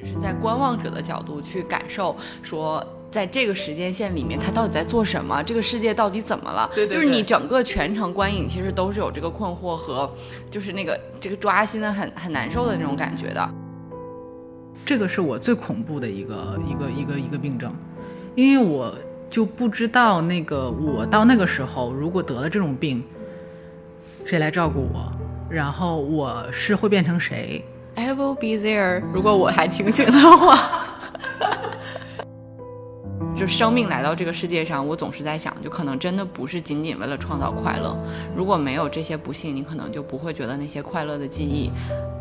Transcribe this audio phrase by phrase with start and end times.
[0.00, 5.42] 只是在观望者的角度去感受，说在这个时间线里面，他到底在做什么？
[5.42, 6.70] 这个世界到底怎么了？
[6.74, 10.10] 对对就是你整个全程观影，其实都是有这个困惑和，
[10.50, 13.50] 就是那个这个抓心的很很难受的那种感觉的。
[14.84, 17.74] 这个是我最恐怖的一个一个一个一个病症，
[18.34, 18.94] 因为我
[19.28, 23.02] 就不知道那个我到那个时候如果得了这种病，
[24.24, 25.10] 谁来照顾我？
[25.50, 27.64] 然后我是会变成谁？
[27.98, 29.02] I will be there。
[29.12, 30.56] 如果我还清醒的话，
[33.34, 37.98] 就生命来到这个世界上，我总是在想，就可能真的不是仅仅为了创造快乐。
[38.36, 41.72] 如果没有这些不幸，你可能就不会觉得那些快乐的记忆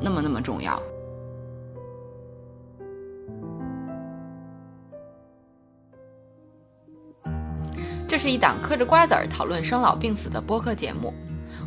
[0.01, 0.81] 那么那么重要。
[8.07, 11.13] 这是一档嗑着瓜子儿讨论生老病死的播客节目。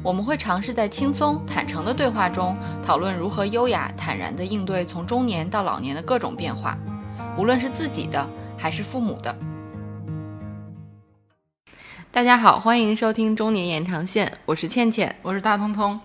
[0.02, 6.74] 我们会尝试在轻松坦诚的对话中，讨论如何优雅坦然地应对从中年到老年的各种变化，
[7.36, 9.36] 无论是自己的还是父母的。
[12.10, 15.14] 大家好，欢迎收听中年延长线，我是倩倩。
[15.20, 16.00] 我是大通通，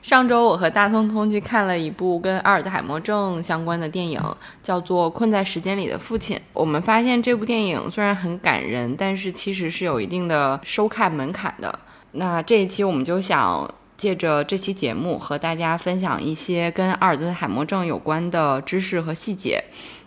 [0.00, 4.18] 上周我和大通通去看了一部跟阿尔兹海默症相关的电影，
[4.62, 6.34] 叫做《困在时间里的父亲》。
[6.54, 11.78] 我们发现这部电影虽然很感人，但是其实是有一定的收看门槛的。
[12.14, 19.62] 那这一期我们就想借着这期节目和大家分享一些跟阿尔兹海默症有关的知识和细节。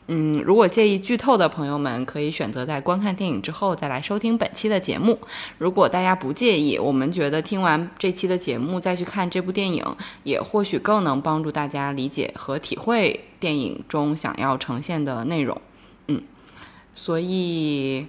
[0.10, 5.20] 嗯，如果介意剧透的朋友们，可以选择在观看电影之后再来收听本期的节目。
[5.58, 9.84] 如果大家不介意，我们觉得听完这期的节目再去看这部电影，
[10.24, 15.62] 也或许更能帮助大家理解和体会电影中想要呈现的内容。
[16.08, 16.22] 嗯，
[16.96, 18.08] 所以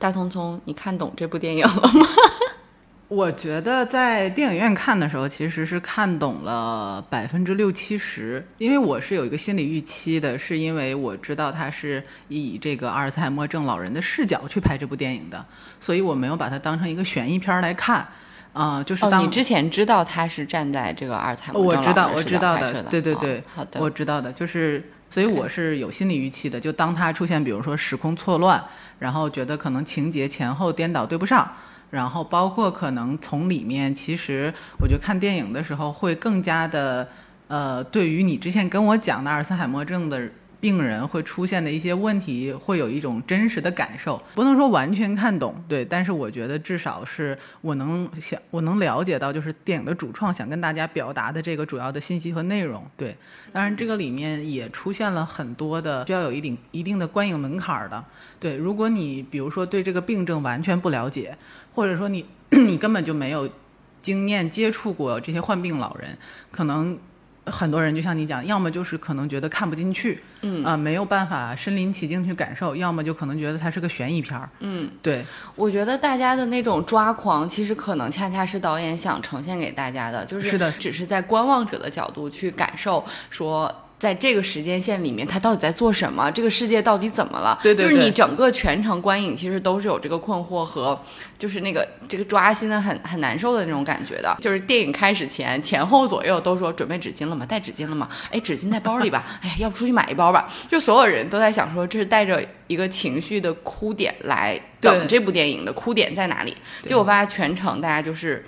[0.00, 2.06] 大聪聪，你看懂这部电影了吗？
[3.08, 15.44] 我觉得在电影院看的时候，其实是看懂了百分之六七十，因为我是有一个心理预期的，是因为我知道他是以这个阿尔茨海默症老人的视角去拍这部电影的，
[15.78, 18.06] 所以我没有把它当成一个悬疑片儿来看。
[18.52, 26.58] 啊、就是哦，当、你之前知道他是站在这个阿尔茨海默症我知道老人视我知道角拍摄的，对对对哦好的，我知道的，就是，所以我是有心理预期的。
[26.58, 28.64] 就当他出现，比如说时空错乱，
[28.98, 31.46] 然后觉得可能情节前后颠倒对不上，
[31.90, 37.08] 然后包括可能从里面，其实我觉得看电影的时候会更加的，
[37.48, 40.30] 呃，对于你之前跟我讲的阿尔茨海默症的。
[40.58, 53.14] 病人会出现的一些问题，会有一种真实的感受，不能说完全看懂，对，但是我觉得至少是我能想，我能了解到，就是电影的主创想跟大家表达的这个主要的信息和内容，对。
[53.52, 58.02] 当然，这个里面也出现了很多的需要有一定一定的观影门槛儿的，
[58.40, 58.56] 对。
[58.56, 61.36] 如果你比如说对这个病症完全不了解，
[61.76, 63.48] 或者说你 你根本就没有
[64.02, 66.18] 经验接触过这些患病老人，
[66.50, 66.98] 可能。
[67.48, 74.50] 很多人就像你讲，要么就是可能觉得看不进去，嗯啊、没有办法身临其境去感受；要么就可能觉得它是个悬疑片儿。
[74.58, 83.72] 嗯，对，我觉得大家的那种抓狂，其实可能恰恰是导演想呈现给大家的，就是是的只是在观望者的角度去感受说。
[83.98, 86.30] 在这个时间线里面，他到底在做什么？
[86.30, 87.58] 这个世界到底怎么了？
[87.62, 91.00] 对对对就是你整个全程观影，其实都是有这个困惑和，
[91.38, 94.36] 就是那个这个抓心的很很难受的那种感觉的。
[94.40, 97.46] 就是电影开始前前后左右都说准备纸巾了吗？
[97.46, 98.08] 带纸巾了吗？
[98.30, 99.24] 哎，纸巾在包里吧？
[99.42, 100.46] 哎，要不出去买一包吧？
[100.68, 106.54] 就所有人都在想说，这是带着一个情绪的哭点来等这部电影的哭点在哪里？
[106.84, 108.44] 结果发现全程大家就是。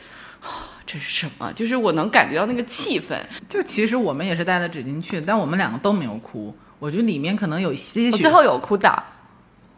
[0.90, 1.52] 这是什么？
[1.52, 3.14] 就是我能感觉到那个气氛。
[3.46, 6.56] 就其实我们也是带了纸巾去，但我们两个都没有哭。
[6.78, 8.12] 我觉得里面可能有些许。
[8.12, 8.88] 我最后有哭的，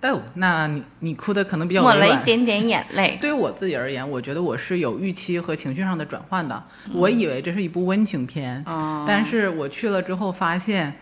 [0.03, 2.25] 哦，那你你哭的可能比较抹了一。
[2.25, 3.19] 点点眼泪。
[3.21, 6.63] 对于我自己而言，我觉得我是有预期和情绪上的转换的。
[6.87, 10.95] 嗯我以为这是一部温情片，哦但是我去了之后发现，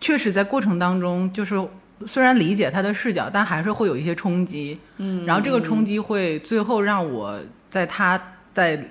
[0.00, 1.60] 确实在过程当中，就是
[2.06, 4.78] 虽然理解他的视角，但还是会有一些冲击。
[4.98, 8.20] 嗯，然后这个冲击会最后让我在他
[8.52, 8.88] 在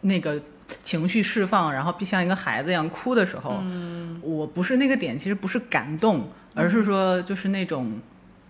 [0.00, 0.40] 那个
[0.82, 4.20] 情绪释放，然后像一个孩子一样哭的时候，嗯。
[4.22, 7.98] 我不是那个点，其实不是感动，而是说就是那种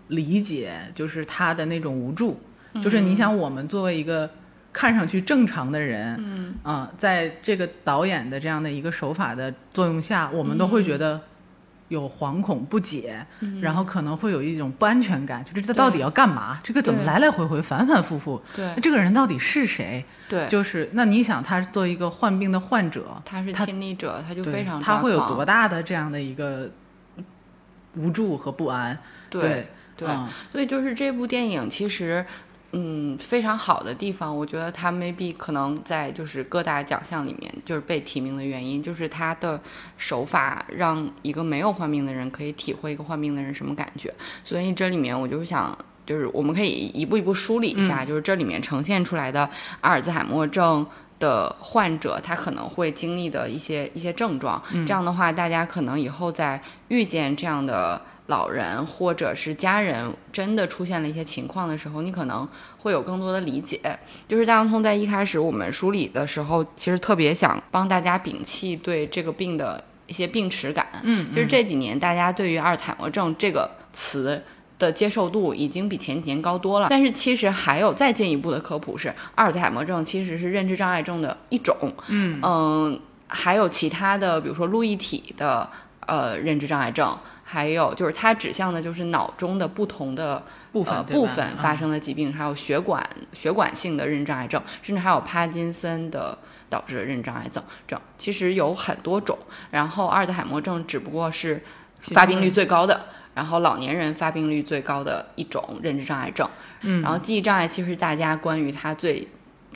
[0.09, 2.41] 理解，就是他的那种无助，
[2.83, 4.31] 就是你想我们作为一个。
[4.79, 6.55] 看上去正常的人，嗯。
[6.63, 11.19] 啊、在这个导演的这样的一个手法的作用下，我们都会觉得
[11.89, 13.25] 有惶恐不解，
[13.61, 16.61] 然后可能会有一种不安全感，就是他到底要干嘛？
[16.63, 18.43] 这个怎么来来回回、反反复复？
[18.55, 20.05] 对那这个人到底是谁？
[20.29, 26.71] 对，就是那你想，他作为一个患病的患者，他是他亲历者，他就非常他会有多大的这样的一个
[27.97, 28.99] 无助和不安？
[29.31, 32.27] 对对，嗯所以就是这部电影其实。
[32.73, 39.61] 嗯非常好的地方，我觉得它 maybe 可能在就是各大奖项里面就是被提名的原因，就是它的
[39.97, 44.13] 手法让一个没有患病的人可以体会一个患病的人什么感觉。
[44.45, 49.49] 所以这里面我就是想，就是我们可以一步一步梳理一下，就是这里面呈现出来的
[49.81, 50.87] 阿尔兹海默症。
[51.19, 62.47] 的患者，他可能会经历的一些一些症状，这样的话，大家可能以后在遇见这样的老人或者是家人真的出现了一些情况的时候，你可能
[62.79, 63.81] 会有更多的理解。
[64.29, 70.87] 就是大洋葱在一开始我们梳理的时候，其实特别想帮大家摒弃对这个病的一些病耻感。
[71.03, 74.43] 嗯，就是这几年大家对于阿尔茨海默症这个词。
[74.79, 81.75] 的接受度已经比前几年高多了，但是其实还有再进一步的科普是，阿尔茨海默症其实是认知障碍症的一种，
[82.09, 85.67] 嗯嗯，还有其他的，比如说路易体的
[86.01, 96.37] 呃认知障碍症，还有就是它指向的就是脑中的不同的部分部分发生的疾病，还有血管血管性的认知障碍症，甚至还有帕金森的
[96.69, 99.39] 导致的认知障碍症症，其实有很多种，
[99.71, 101.63] 然后阿尔兹海默症只不过是
[102.01, 103.01] 发病率最高的。
[103.37, 106.49] 然后老年人发病率最高的一种认知障碍症，
[106.81, 109.29] 嗯，然后记忆障碍其实是大家关于它最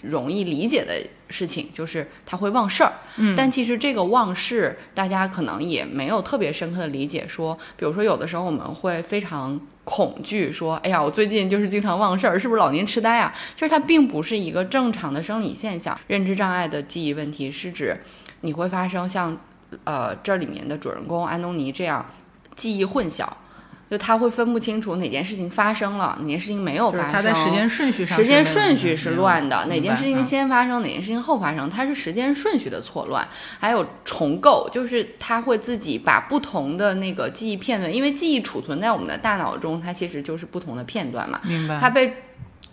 [0.02, 0.94] 容易理解的
[1.28, 13.32] 事情就是他会忘事儿，嗯，但其实这个忘事大家可能也没有特别深刻的理解，说比如说有的时候我们会非常恐惧，说哎呀我最近就是经常忘事儿，是不是老年痴呆啊？
[13.54, 17.96] 其实它并不是一个正常的生理现象，认知障碍的记忆问题是指
[18.40, 19.38] 你会发生像
[19.84, 22.04] 呃这里面的主人公安东尼这样
[22.56, 23.28] 记忆混淆。
[23.90, 27.12] 就他会分不清楚哪件事情发生了，哪件事情没有发生。
[27.12, 29.66] 他在时间顺序上，时间顺序是乱的。
[29.66, 33.26] 哪件事情先发生，哪件事情后发生，它是时间顺序的错乱。
[33.58, 41.40] 还有重构，就是他会自己把不同的那个记忆片段，因为记忆储存在我们的大脑中，它其实就是不同的片段嘛。
[41.42, 41.76] 明白。
[41.80, 42.14] 它被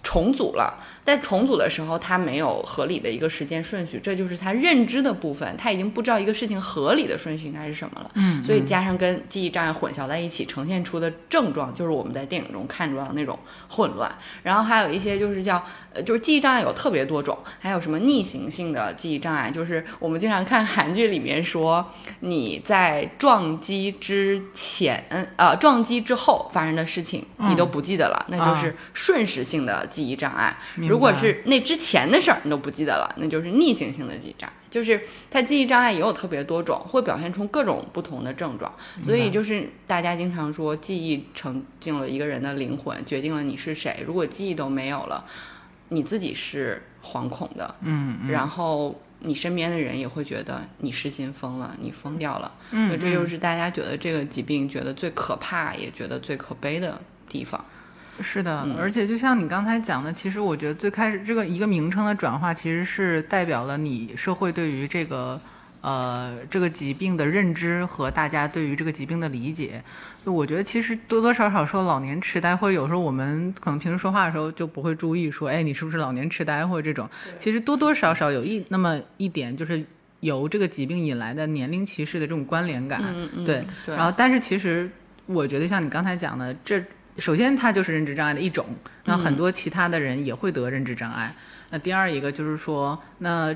[0.03, 0.79] 重组了。
[1.07, 8.11] 在重组的时候，他没有合理的一个时间顺序，这就是他认知的部分，他已经不知道一个事情合理的顺序应该是什么了。
[8.15, 13.39] 嗯，所以加上跟记忆障碍混淆在一起，呈现出的症状就是我们在电影中看到的那种
[13.69, 14.13] 混乱。
[14.43, 15.63] 然后还有一些就是叫，
[15.93, 21.89] 呃，就是记忆障碍有特别多种，还有什么逆行性的记忆障碍，就是我们经常看韩剧里面说，
[22.19, 25.01] 你在撞击之前，
[25.37, 30.53] 呃，撞击之后发生的事情你都不记得了，那就是瞬时性的记忆障碍。
[30.75, 34.55] 如如果是那之前的事儿你都不记得了，那就是逆行性的记忆障碍。
[34.69, 35.01] 就是
[35.31, 38.71] 它记忆障碍也有特别多种，会表现出各种不同的症状。
[39.05, 44.03] 所以就是大家经常说，记忆成进了一个人的灵魂，决定了你是谁。
[44.05, 45.25] 如果记忆都没有了，
[45.89, 52.51] 你自己是惶恐的，嗯，然后你身边的人也会觉得你失心疯了，你疯掉了。
[52.71, 56.99] 嗯，这就是大家觉得这个疾病觉得最可怕，也觉得最可悲的
[57.29, 57.63] 地方。
[58.19, 65.39] 是的，而且就像你刚才讲的，其实我觉得最开始这个一个名称的转化，其实是代表了你社会对于这个
[65.81, 69.83] 呃这个疾病的认知和大家对于这个疾病的理解。
[70.25, 79.85] 就我觉得其实多多少少说老年痴呆，或者有时候我们可能平时说话的时候就不会注意说，哎，你是不是老年痴呆或者这种，其实多多少少有一那么一点就是
[80.21, 82.99] 由这个疾病引来的年龄歧视的这种关联感。
[83.05, 83.63] 嗯嗯，对。
[83.85, 84.89] 然后，但是其实
[85.27, 86.83] 我觉得像你刚才讲的这。
[87.17, 88.65] 首先，它就是认知障碍的一种。
[89.05, 91.33] 那很多其他的人也会得认知障碍。
[91.69, 93.55] 那第二一个就是说，那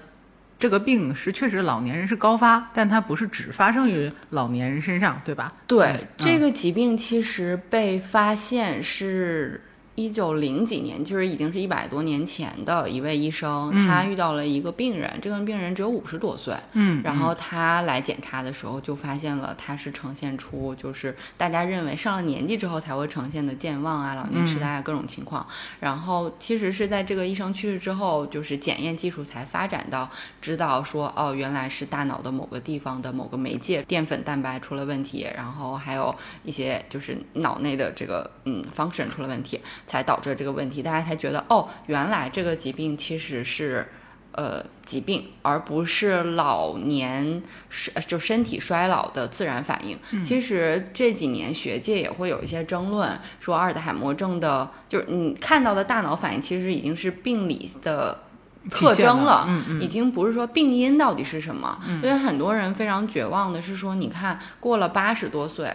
[0.60, 5.54] 这个病是确实老年人是高发，但它不是只发生于老年人身上，对吧？
[5.68, 9.62] 对，这个疾病其实被发现是。
[9.96, 25.46] 一九零几年，就是已经是一百多年前的一位医生，他遇到了一个病人，这个病人只有五十多岁，嗯，然后他来检查的时候就发现了，他是呈现出就是大家认为上了年纪之后才会呈现的健忘啊、老年痴呆啊各种情况，
[25.82, 30.10] 然后其实是在这个医生去世之后，就是检验技术才发展到
[30.42, 39.60] 知道说，哦，原来是大脑的某个地方的某个媒介淀粉蛋白出了问题，然后还有一些就是脑内的这个嗯 function 出了问题。
[39.92, 43.86] 才导致这个问题，大家才觉得哦，原来这个疾病其实是，
[44.32, 50.00] 呃，疾病，而不是老年是就身体衰老的自然反应。
[50.24, 58.24] 其实这几年学界也会有一些争论，说阿尔兹海默症的，就是你看到的大脑反应，其实已经是病理的
[58.70, 59.50] 特征了，
[59.82, 61.78] 已经不是说病因到底是什么。
[62.02, 65.70] 因为很多人非常绝望的是说，你看过了八十多岁。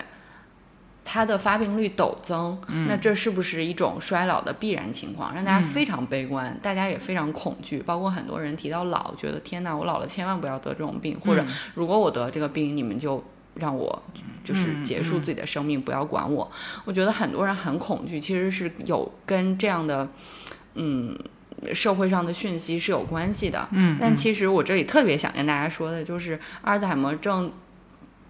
[1.08, 2.58] 它的发病率陡增，
[2.88, 5.32] 那这是不是一种衰老的必然情况？
[5.32, 7.78] 让大家非常悲观，大家也非常恐惧。
[7.78, 11.44] 包括很多人提到老，觉得天哪，我老了千万不要得这种病，或者
[11.74, 13.22] 如果我得这个病，你们就
[13.54, 14.02] 让我
[14.42, 16.50] 就是结束自己的生命，不要管我。
[16.84, 20.08] 我觉得很多人很恐惧，其实是有跟这样的
[20.74, 21.16] 嗯
[21.72, 23.68] 社会上的讯息是有关系的。
[23.70, 27.52] 嗯，但其实我这里特别想跟大家说的就是，阿尔兹海默症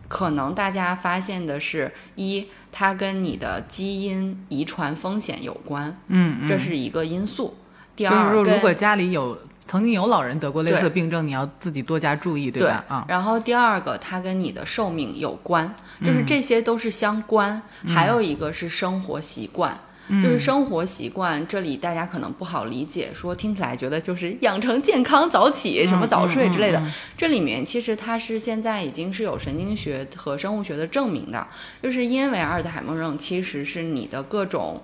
[0.09, 7.57] 可能大家发现的是一，它跟你的基因遗传风险有关，嗯嗯，这是一个因素。
[7.95, 12.85] 第就是二，说，如果家里有曾经有老人得过类似的病症，你要自己多加注意，对吧？
[12.89, 17.61] 啊，然后第二个，它跟你的寿命有关，嗯就是这些都是相关。
[17.89, 19.79] 还有一个是生活习惯。
[20.09, 26.79] 嗯就是生活习惯，这里大家可能不好理解，说听起来觉得就是养成健康早起、什么早睡之类的。
[26.81, 31.47] 嗯嗯嗯这里面其实它是现在已经是有神经学和生物学的证明的，
[31.83, 34.83] 就是因为阿尔兹海默症其实是你的各种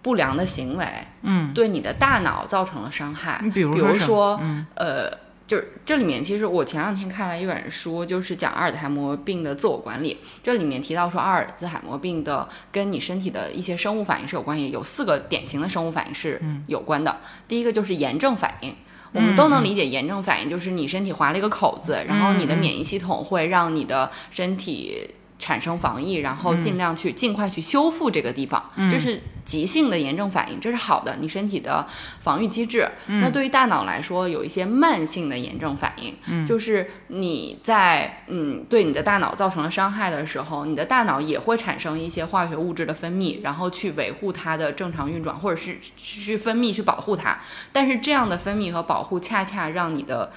[0.00, 0.86] 不良的行为，
[1.22, 3.40] 嗯，对你的大脑造成了伤害。
[3.44, 4.40] 你比如比如说
[4.74, 5.10] 呃，
[5.48, 10.18] 就是这里面其实我前两天看了一本书，就是讲阿尔兹海默病的自我管理。
[10.42, 17.16] 这里面提到说，阿尔兹海默病的跟你身体的一些生物反应是有关系，有四个典型的生物反应是有关的。
[17.48, 18.74] 第一个就是炎症反应。
[19.10, 31.86] 我们都能理解炎症反应，就是你身体划了一个口子，然后你的免疫系统会让你的身体产生防疫，然后尽量去尽快去修复这个地方，这是急性的炎症反应，这是好的，你身体的
[32.20, 32.86] 防御机制。
[33.06, 47.38] 那对于大脑来说，有一些慢性的炎症反应，就是你在嗯对你的大脑造成了伤害的时候，你的大脑也会产生一些化学物质的分泌，然后去维护它的正常运转，或者是去分泌去保护它。
[47.72, 50.30] 但是这样的分泌和保护，恰恰让你的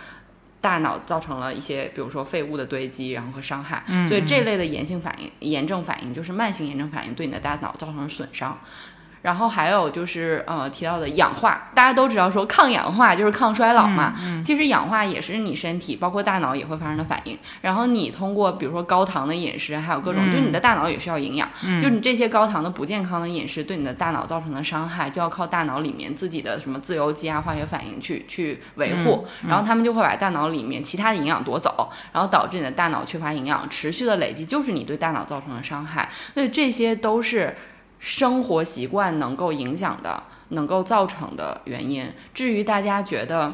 [0.61, 3.83] 大脑造成了一些，比如说废物的堆积，然后和伤害。
[4.07, 8.57] 所以这类的炎性反应、炎症反应就是慢性炎症反应对你的大脑造成了损伤。
[9.21, 14.13] 然后还有就是呃提到的氧化，大家都知道说抗氧化就是抗衰老嘛，
[14.43, 17.37] 其实氧化也是你身体包括大脑也会发生的反应。
[17.61, 21.47] 然后你通过比如说高糖的饮食，还有各种，就你的大脑也需要营养，
[21.81, 36.09] 就你这些高糖的不健康的饮食对你的大脑造成的伤害，就要靠大脑里面自己的什么自由基啊化学反应去去维护，然后他们就会把大脑里面其他的营养夺走，然后导致你的大脑缺乏营养，持续的累积就是你对大脑造成的伤害。
[36.33, 37.55] 所以这些都是。
[38.01, 42.11] 生活习惯能够影响的、能够造成的原因。
[42.33, 43.53] 至于大家觉得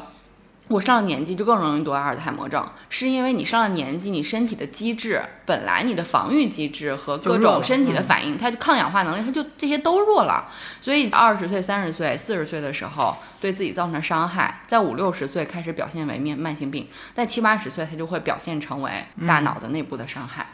[0.68, 10.48] 我上了年纪就更容易得阿尔茨海默症，是因为你上了年纪，你身体的机制本来你的防御机制和各种身体的反应，它就抗氧化能力，它就这些都弱了。
[10.80, 18.90] 所以二十岁、三十岁、四十岁的时候对自己造成伤害，在五六十岁开始表现为面慢性病，在七八十岁它就会表现成为
[19.26, 20.46] 大脑的内部的伤害。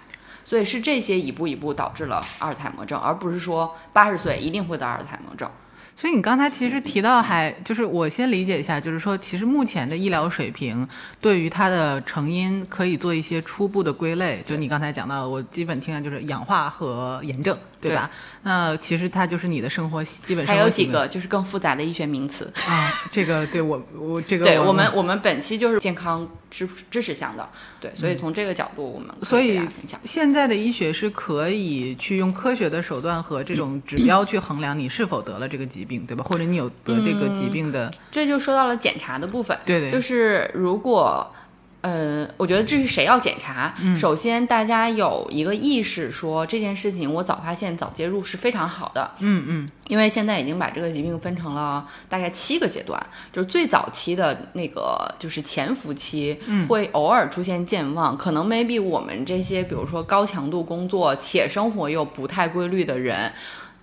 [0.45, 5.51] 所以是这些一步一步导致了阿尔茨海默症，而不是说八十岁一定会得阿尔茨海默症。
[5.97, 10.87] 所以你刚才其实提到还就是我先理解一下，就是说其实目前的医疗水平
[11.21, 14.43] 对于它的成因可以做一些初步的归类。
[14.45, 17.57] 就你刚才讲到，我基本听的就是氧化和炎症，
[17.89, 18.11] 对吧？
[18.43, 22.53] 那其实它就是你的生活基本上还有几个就是更复杂的医学名词。
[22.67, 27.49] 啊，这个对我我这个对我们，我们本期就是健康知知识向的，
[27.81, 30.01] 对，所以从这个角度我们可所以给大家分享。
[30.05, 36.25] 现在的医学是可以去用科学的手段和这种指标去衡量你是否得了这个疾病，对吧？
[36.25, 41.33] 或者你有得这个疾病的，这就说到了检查的部分，对对就是如果。
[41.85, 43.95] 呃，我觉得至于谁要检查，嗯。
[43.95, 49.69] 首先大家有一个意识说这件事情我早发现早介入是非常好的，嗯嗯。
[49.89, 52.99] 因为现在已经把这个疾病分成了大概七个阶段，
[53.31, 63.31] 就是最早期的那个就是潜伏期，会偶尔出现健忘，可能 maybe 我们这些比如说高强度工作且生活又不太规律的人。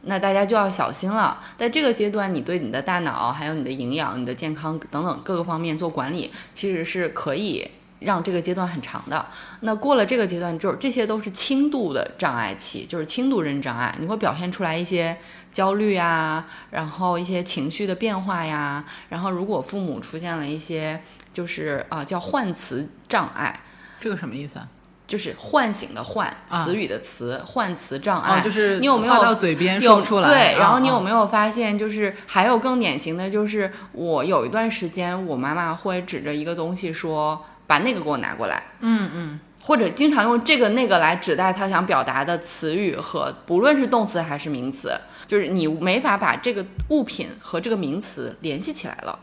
[0.05, 7.69] 那大家就要小心了，在这个阶段，你对你的大脑、还有你的营养、你的健康等等各个方面做管理，其实是可以
[8.01, 9.25] 让这个阶段很长的。
[9.61, 15.17] 那过了这个阶段之后，这些都是轻度的障碍期，就是轻度认知障碍，你会表现出来一些
[15.51, 21.01] 焦虑呀，然后一些情绪的变化呀，然后如果父母出现了一些
[21.33, 23.61] 就是啊、叫换词障碍，
[23.99, 24.67] 这个什么意思啊？
[25.07, 30.29] 就是唤醒的唤，啊词语的词，换词障碍，哦，就是你有没有到嘴边有说出来？
[30.29, 44.91] 对，然后你啊有没有发现，就是还有更典型的就是，我有一段时间，我妈妈会指着一个东西说，把那个给我拿过来，嗯嗯或者经常用这个那个来指代他想表达的词语和不论是动词还是名词，
[45.25, 49.17] 就是你没法把这个物品和这个名词联系起来了。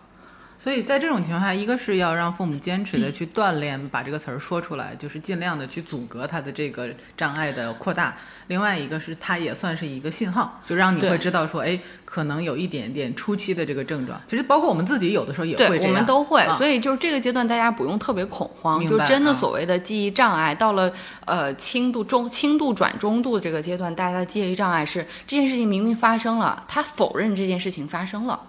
[0.59, 8.13] 所以在这种情况下，一个是要让父母坚持的 去锻炼，把这个词儿说出来，就是尽量的去阻隔他的这个障碍的扩大；
[8.49, 14.21] 另外一个是它也算是一个信号，就让你会知道说，哎，可能有一点点初期的这个症状。
[14.27, 16.57] 其实包括我们自己有的时候也会这，样，我们都会，啊。
[16.59, 19.37] 所以就是这个阶段大家不用特别恐慌，就真的啊。
[19.39, 20.93] 所谓的记忆障碍到了
[21.25, 28.41] 呃轻度中轻度转中度这个阶段，大家的记忆障碍是这件事情明明发生了，他否认这件事情发生了。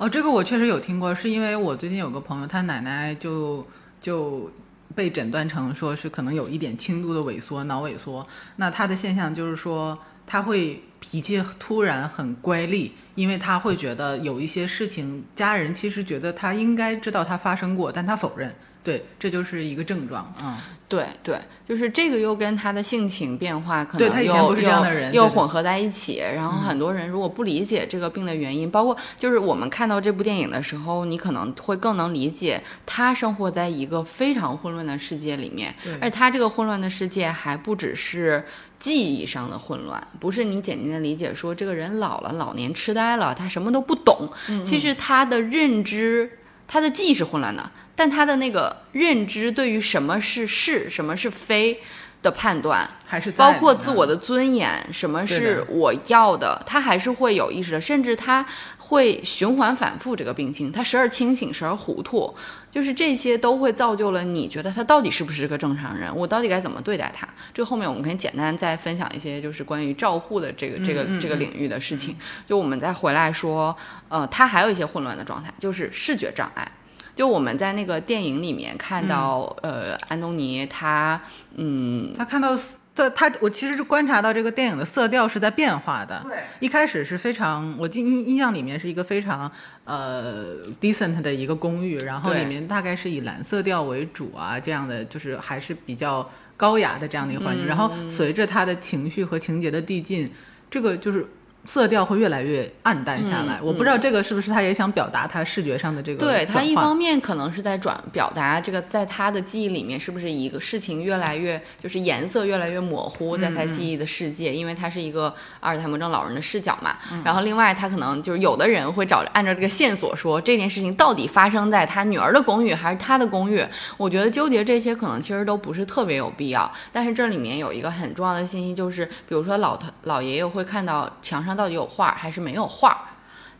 [0.00, 3.66] 哦，这个我确实有听过，是因为我最近有个朋友，他奶奶就
[4.00, 4.50] 就
[4.94, 8.26] 被诊断成说是可能有一点轻度的萎缩，脑萎缩。
[8.56, 18.54] 那他的现象就是说他会脾气突然很乖戾，因为他会觉得有一些事情，家人其实觉得他应该知道他发生过，但他否认。
[18.82, 20.56] 对，这就是一个症状，嗯。
[20.88, 26.18] 对对，就是这个又跟他的性情变化可能又又又混合在一起。
[26.18, 38.44] 然后很多人如果不理解这个病的原因，包括就是我们看到这部电影的时候，你可能会更能理解他生活在一个非常混乱的世界里面，对而他这个混乱的世界还不只是。
[38.80, 44.26] 记忆上的混乱，不是你简单的理解说这个人老了，老年痴呆了，他什么都不懂。
[44.48, 46.38] 嗯其实他的认知，
[46.72, 51.82] 他的记忆是混乱的，但他的那个认知对于什么是是，什么是非
[52.22, 58.46] 的判断，还是包括自我的尊严，什么是我要的，他还是会有意识的，甚至他
[58.90, 62.34] 会循环反复这个病情，他时而清醒，时而糊涂，
[62.72, 67.28] 就是这些都会造就了你觉得他到底是不是个正常人，我到底该怎么对待他？
[67.54, 72.16] 这个后面我们可以简单再分享一些，就是关于照护的这个这个这个领域的事情。
[72.48, 73.76] 就我们再回来说，
[74.08, 76.68] 呃，他还有一些混乱的状态，就是视觉障碍。
[77.14, 81.20] 就我们在那个电影里面看到，呃，安东尼他，
[81.54, 82.56] 嗯，他看到
[82.94, 86.22] 色他我其实是观察到这个电影的色调是在变化的。
[86.28, 89.50] 对，一开始是非常，我记印印象里面是一个非常
[89.84, 96.28] 呃 decent 的一个公寓，然后里面大概是以蓝色调为主啊，这样的就是还是比较
[96.58, 97.66] 高雅的这样的一个环境。
[97.66, 100.30] 然后嗯随着他的情绪和情节的递进，
[100.70, 101.26] 这个就是
[101.66, 103.58] 色调会越来越暗淡下来。
[103.60, 116.96] 嗯我不知道这个是不是他也想表达他视觉上的这个对他一方面可能是在转表达这个，在他的记忆里面是不是一个事情越来越就是颜色越来越模糊，在他记忆的世界，因为他是一个阿尔茨海默症老人的视角嘛。
[117.24, 123.64] 然后另外他可能就是有的人会找按照这个线索说这件事情到底发生在他女儿的公寓还是他的公寓。
[123.96, 126.70] 我觉得纠结这些可能其实都不是特别有必要。
[126.90, 133.06] 但是这里面有一个很重要的信息，就是比如说老头老爷爷会看到墙上到底有画还是没有画。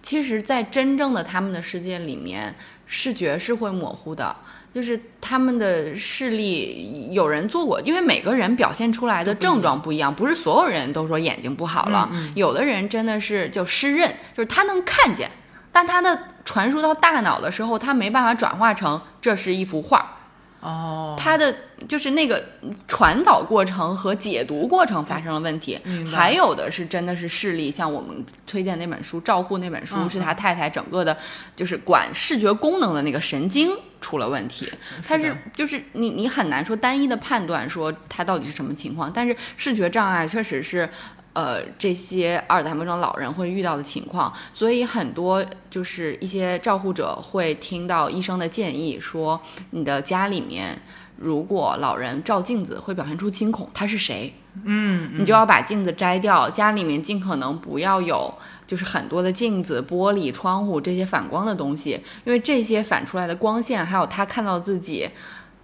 [0.02, 2.54] 其实，在真正的他们的世界里面，
[2.86, 4.34] 视觉是会模糊的，
[4.72, 15.30] 就是他们的视力，有人做过，因为每个人表现出来的症状不一样，不是所有人都说眼睛不好了，有的人真的是就失认，就是他能看见，
[15.70, 20.19] 但他的传输到大脑的时候，他没办法转化成这是一幅画。
[20.60, 21.54] 哦，他的
[21.88, 22.42] 就是那个
[22.86, 31.16] 传导过程和解读过程发生了问题还有的是真的是视力，像我们推荐那本书《照护》那本书，嗯是他太太整个的，
[31.56, 33.70] 就是管视觉功能的那个神经
[34.02, 34.70] 出了问题。
[35.06, 40.88] 他是就是你你很难说单一的判断说他到底是什么情况，但是视觉障碍确实是。
[41.32, 49.40] 呃，这些阿尔茨海默症老人会遇到的情况，所以很多就是一些照护者会听到医生的建议，说
[49.70, 50.76] 你的家里面
[51.16, 54.34] 如果老人照镜子会表现出惊恐，他是谁？
[54.64, 58.34] 嗯，你就要把镜子摘掉，家里面尽可能不要有
[58.66, 61.90] 就是很多的镜子、玻璃、窗户这些反光的东西，
[62.24, 65.08] 因为这些反出来的光线，还有他看到自己。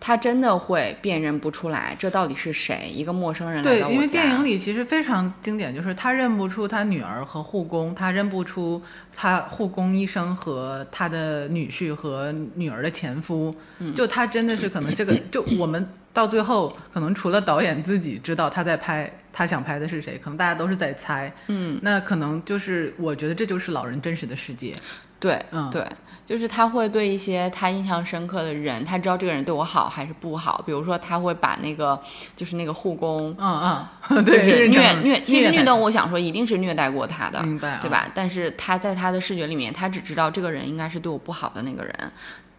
[0.07, 2.88] 他真的会辨认不出来，这到底是谁？
[2.95, 8.81] 一个陌生人来对到，我因为电影里其实非常经典，就是他认不出他女儿和护工，他认不出
[9.12, 13.92] 他护工医生和他的女婿和女儿的前夫，嗯。
[13.97, 24.73] 就他真的是可能这个，就我们到最后可能除了导演自己知道他在拍，他想拍的是谁，可能大家都是在猜，嗯，那可能就是我觉得这就是老人真实的世界，
[25.18, 25.85] 对，嗯对，
[26.26, 30.62] 就是他会对一些他印象深刻的人，他知道这个人对我好还是不好。
[30.66, 31.98] 比如说，他会把那个
[32.37, 38.09] 就是那个护工，嗯 嗯，就，是虐虐虐，其实虐待待，我想说一定是虐待过他的，明白啊对吧？
[38.14, 42.12] 但是他在他的视觉里面，他只知道这个人应该是对我不好的那个人。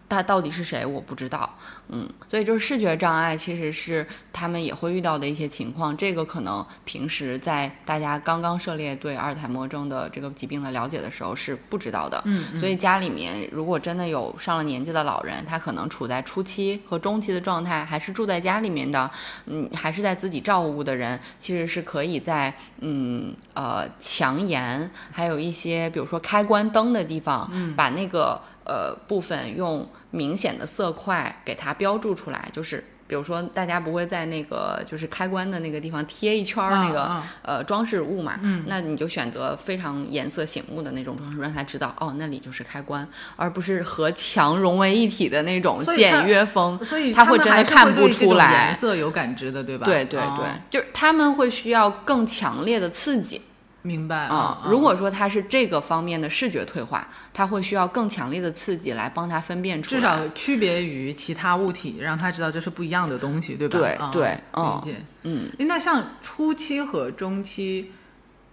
[0.10, 1.50] 他到底是谁，我不知道。
[1.89, 5.96] 嗯，所以就是视觉障碍，其实是他们也会遇到的一些情况。
[5.96, 12.22] 这个可能平时在大家刚刚涉猎对阿尔茨海默症的这个疾病的了解的时候是不知道的。
[12.26, 19.10] 嗯，嗯所以家里面如果真的有上了年纪的老人，他可能处在初期和中期的状态，还是住在家里面的，
[19.46, 32.84] 嗯，还是在自己照顾的人，其实是可以在嗯呃墙沿，还有一些比如说开关灯的地方，嗯把那个呃部分用明显的色块给它标注出来，就是。
[33.10, 46.77] 比如说，大家不会在那个就是开关的那个地方贴一圈儿那个、啊啊呃装饰物嘛，嗯那你就选择非常颜色醒目的那种装饰，让他知道哦，那里就是开关，而不是和墙融为一体的那种简约风。
[46.84, 49.86] 所以他会真的看不出来颜色有感知的，对吧？
[49.86, 53.41] 对对对，哦就是他们会需要更强烈的刺激，
[53.84, 60.02] 明白啊、如果说他是这个方面的视觉退化，他会需要更强烈的刺激来帮他分辨出来。
[60.02, 63.78] 至少区别于其他物体，让他知道这是不一样的东西，对吧？
[63.80, 65.02] 对啊对嗯理解。
[65.24, 67.92] 嗯，那像初期和中期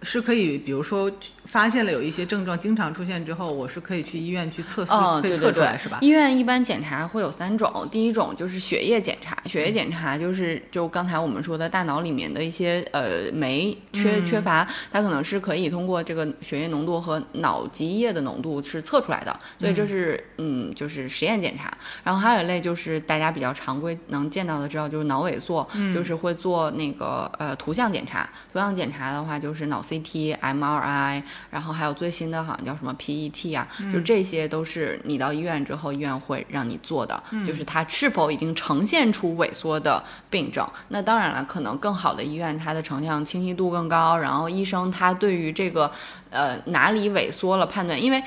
[0.03, 1.11] 是可以，比如说
[1.45, 5.99] 发现了有一些症状经常出现之后，我是可以去医院去测试，哦，可以对对对测出来是吧？
[6.01, 21.71] 医院一般检查会有三种，第一种就是血液检查，血液检查就是就刚才我们说的大脑里面的一些呃酶缺缺乏，它可能是可以通过这个血液浓度和脑脊液的浓度是测出来的，所以这是嗯就是实验检查。
[22.03, 28.29] 然后还有一类就是大家比较常规能见到的，知道就是脑萎缩，就是会做那个呃图像检查。
[28.51, 40.67] 图像检查的话就是脑 CT、MRI，然后还有最新的好像叫什么 PET 啊，就这些都是你到医院之后，医院会让你做的，就是它是否已经呈现出萎缩的病症。
[40.89, 45.91] 那当然了，可能更好的医院它的成像清晰度更高，然后医生他对于这个
[46.29, 48.23] 呃哪里萎缩了判断，因为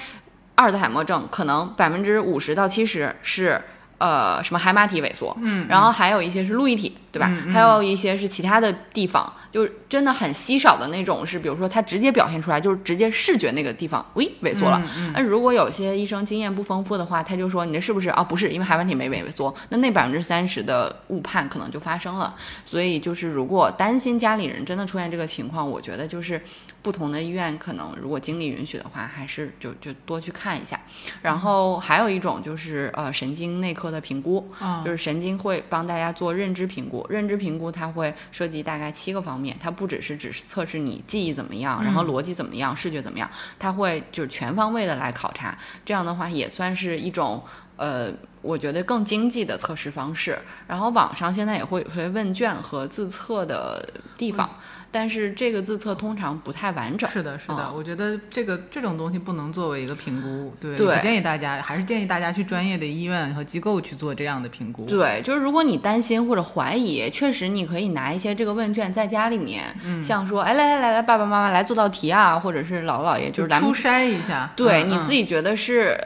[0.55, 3.63] 阿尔兹海默症可能百分之五十到七十是。
[4.01, 7.35] 呃，什么海马体萎缩，嗯，然后还有一些是路易体，对吧？
[7.53, 14.81] 还有一些是其他的地方，就是真的很稀少的那种，是比如说它直接表现出来，就是直接视觉那个地方，喂，萎缩了。
[15.13, 18.23] 那、如果有些医生经验不丰富的话，他就说你这是不是啊？
[18.23, 22.35] 不是，因为海马体没萎缩，那那百分之三十的误判可能就发生了。
[22.65, 26.41] 所以就是如果担心家里人真的出现这个情况，我觉得就是
[26.83, 30.79] 不同的医院可能如果精力允许的话，还是就就多去看一下。
[31.23, 37.05] 然后还有一种就是呃神经内科的评估，嗯就是神经会帮大家做认知评估。
[37.09, 45.57] 认知评估它会涉及大概七个方面，它不只是只是测试你记忆怎么样，然后逻辑怎么样，视觉怎么样，它会就是全方位的来考察。
[45.85, 47.43] 这样的话也算是一种
[47.77, 48.13] 呃。
[48.41, 53.85] 我觉得更经济的测试方式，然后网上现在也会有些问卷和自测的
[54.17, 54.49] 地方，
[54.91, 57.09] 但是这个自测通常不太完整。
[57.11, 64.85] 是的，是的，嗯我觉得这个这种东西不能作为一个评估，对，对不建议大家，还是建议大家去专业的医院和机构去做这样的评估。
[64.87, 75.97] 对，就是如果你担心或者怀疑，确实你可以拿一些这个问卷在家里面，嗯像说，哎，来来来来，爸爸妈妈来做道题啊，或者是姥姥姥爷，就是咱们初筛一下，对、嗯你自己觉得是。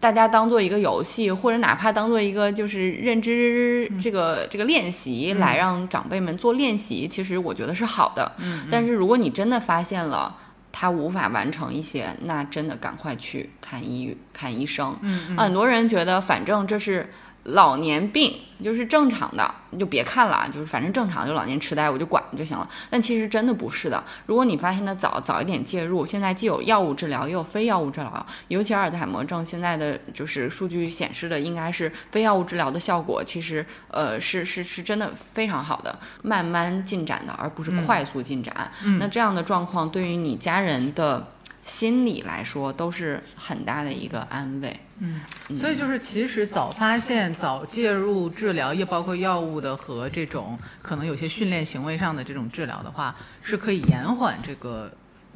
[0.00, 8.32] 大家当做一个游戏，或者哪怕当做一个就是认知这个、这个练习，来让长辈们做练习，其实我觉得是好的。
[8.38, 10.36] 嗯但是如果你真的发现了
[10.70, 14.96] 他无法完成一些，那真的赶快去看医看医生。
[15.02, 17.10] 嗯很多人觉得反正这是
[17.48, 22.68] 老年病，就是正常的，你就别看了，就是反正正常，就老年痴呆，我就管就行了。
[22.90, 24.02] 但其实真的不是的。
[24.26, 38.70] 如果你发现的早，早一点介入，现在既有药物治疗，也有非药物治疗，尤其阿尔兹海默症现在的就是数据显示的，应该是非药物治疗的效果，其实呃是是是真的非常好的，慢慢进展的，而不是快速进展。
[38.98, 41.26] 那这样的状况对于你家人的
[41.68, 44.80] 心理来说，都是很大的一个安慰。
[45.00, 45.20] 嗯
[45.56, 54.90] 所以就是，其实早发现、早介入治疗，也包括药物的和这种可能有些训练行为上的这种治疗的话，是可以延缓这个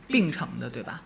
[0.09, 1.03] 病程的，对吧？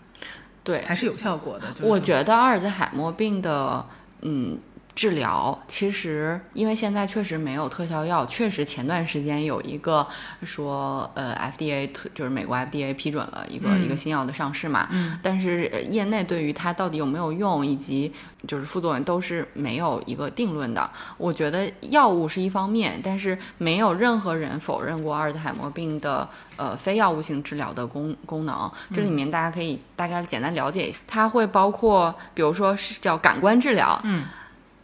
[0.65, 1.71] 对，还是有效果的。
[1.73, 3.85] 就是我觉得阿尔兹海默病的
[4.23, 4.59] 嗯
[4.96, 10.06] 治疗，其实因为现在确实没有特效药，确实前段时间有一个
[10.42, 18.11] 说呃 FDA 就是美国 FDA 批准了一个、嗯一个新药的上市嘛，嗯但是呃业内对于它到底有没有用以及
[18.48, 20.90] 就是副作用都是没有一个定论的。
[21.18, 28.72] 我觉得药物是一方面，但是没有任何人否认过阿尔兹海默病的呃非药物性治疗的功功能。
[28.94, 34.24] 这里面大家可以大概简单了解一下，它会包括比如说是叫感官治疗，嗯。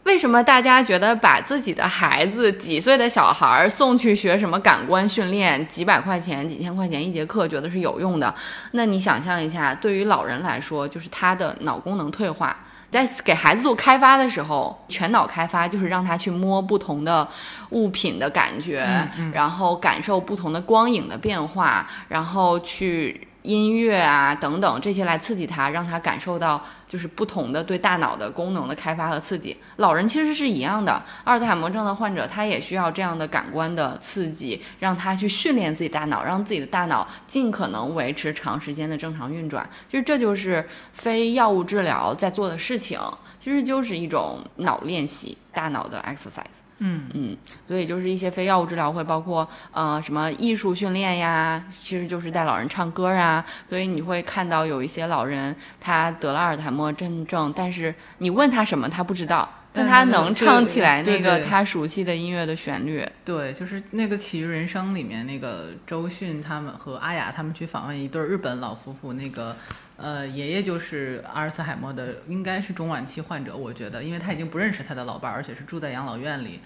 [0.03, 8.33] 为什么大家觉得把自己的孩子几岁的小孩儿送去学什么感官训练，几百块钱、几千块钱一节课，觉得是有用的？
[8.71, 12.55] 那你想象一下，对于老人来说，就是他的脑功能退化。
[12.91, 17.27] 在给孩子做开发的时候，全脑开发就是让他去摸不同的
[17.71, 18.85] 物品的感觉，
[19.33, 29.55] 然后感受不同的光影的变化，然后去音乐啊等等这些来刺激他，让他感受到就是不同的对大脑的功能的开发和刺激。
[29.75, 30.93] 老人其实是一样的，
[31.25, 39.69] 阿尔兹海默症的患者他也需要这样的感官的刺激，让他去训练自己大脑，让自己的大脑尽可能维持长时间的正常运转。
[39.89, 42.97] 其实这就是非药物治疗在做的事情，
[43.39, 46.62] 其实就是一种脑练习，大脑的 exercise。
[46.79, 53.45] 嗯嗯，所以就是一些非药物治疗会包括呃什么艺术训练呀，其实就是带老人唱歌啊。
[53.69, 63.07] 所以你会看到有一些老人他得了阿尔茨海默症症，但是你问他什么他不知道，但他能唱起来那个他熟悉的音乐的旋律。
[63.23, 69.55] 对，就是那个《起于人生》里面那个周迅他们和阿雅他们去访问一对日本老夫妇，那个
[69.95, 76.61] 呃爷爷就是阿尔茨海默的，应该是中晚期患者，我觉得，因为他已经不认识他的老伴儿，而且是住在养老院里。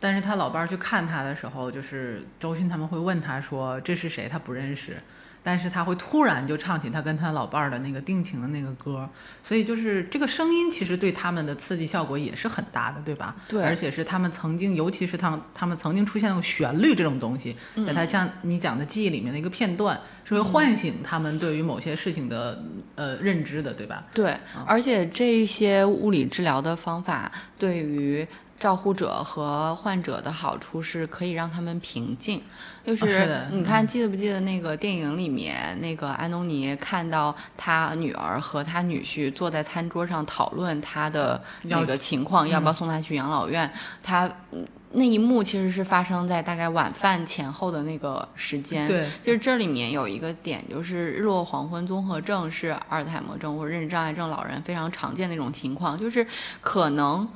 [0.00, 4.96] 但是他老伴儿去看他的时候，就是周迅他们会问他说这是谁，他不认识。
[5.46, 9.06] 但是他会突然就唱起他跟他老伴儿的那个定情的那个歌，
[9.42, 13.36] 所以就是这个声音其实对他们的刺激效果也是很大的，对吧？
[13.46, 17.54] 对而且是他们曾经，尤其是他们他们曾经出现过旋律这种东西，
[17.86, 24.04] 在他像你讲的记忆里面的一个片段，是会唤醒他们对于某些事情的呃认知的，对吧？
[24.14, 24.34] 对，
[24.66, 28.26] 而且这些物理治疗的方法对于
[28.58, 32.40] 照护者和患者的好处是可以让他们平静。
[32.84, 43.70] 就是你看，记得不记得那个电影里面，那个安东尼看到他女儿和他女婿坐在餐桌上讨论他的那个情况，要不要送他去养老院？
[44.02, 44.64] 他嗯
[44.96, 48.86] 那一幕其实是发生在大概晚饭前后的那个时间。
[48.86, 56.24] 对，就是这里面有一个点，就是日落黄昏综合症是阿尔茨海默症或者认知障碍症老人非常常见的一种情况，就是
[56.60, 57.28] 可能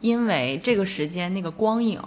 [0.00, 2.00] 因为这个时间那个光影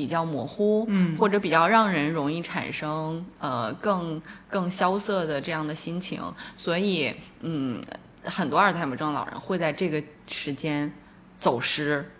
[0.00, 6.22] 比较模糊，嗯或者比较让人容易产生呃更更萧瑟的这样的心情，
[6.56, 7.78] 所以嗯，
[8.24, 10.90] 很多阿尔茨海默症老人会在这个时间
[11.38, 12.10] 走失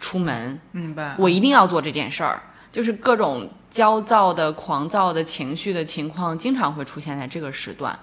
[0.00, 1.14] 出门，明白。
[1.16, 7.96] 我一定要做这件事儿，就是各种焦躁的、狂躁的情绪的情况，经常会出现在这个时段。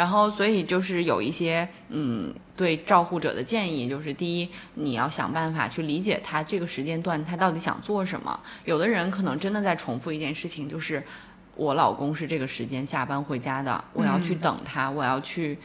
[0.00, 8.40] 然后，所以就是有一些嗯，对照护者的建议，就是第一，你要想办法去理解他这个时间段他到底想做什么。
[8.64, 11.04] 有的人可能真的在重复一件事情，就是
[11.54, 15.58] 我老公是这个时间下班回家的，我要去等他，我要去。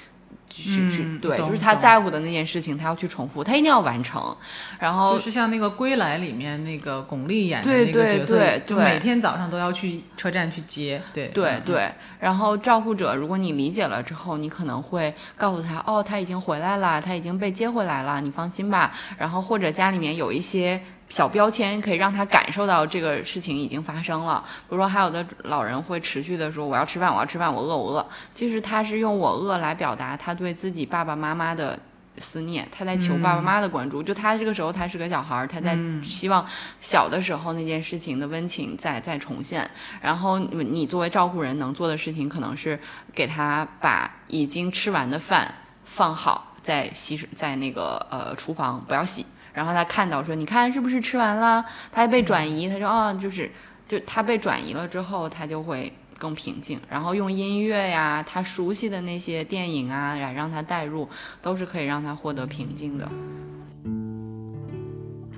[0.50, 4.36] 去去嗯对，就是他在乎的那件事情，他要去重复，他一定要完成。
[4.80, 18.91] 然后就是像那个《归来》里面那个巩俐演的对那个角色，就对对对每天早上都要去车站去接，对嗯对对，然后照顾者，如果你理解了之后，你可能会告诉他，哦，他已经回来了，他已经被接回来了，你放心吧。
[19.17, 24.44] 然后或者家里面有一些小标签，可以让他感受到这个事情已经发生了。
[24.70, 28.06] 比如说，还有的老人会持续的说，我要吃饭，我要吃饭，我饿，我饿。
[28.34, 31.78] 其实他是用我饿来表达他对自己爸爸妈妈的。
[32.18, 34.02] 思念，他在求爸爸妈妈的关注。
[34.02, 36.46] 就他这个时候，他是个小孩儿，他在希望
[36.80, 39.70] 小的时候那件事情的温情再再重现。
[40.00, 42.80] 然后你你作为照顾人能做的事情，可能是
[43.13, 49.26] 给他把已经吃完的饭放好在洗水在那个呃厨房，不要洗。
[49.56, 51.65] 然后他看到说，你看是不是吃完了？
[51.91, 53.50] 他还被转移，他说哦，就是
[53.88, 56.80] 就他被转移了之后，他就会更平静。
[56.89, 61.08] 然后用音乐呀，他熟悉的那些电影啊，来让他带入，
[61.41, 63.10] 都是可以让他获得平静的。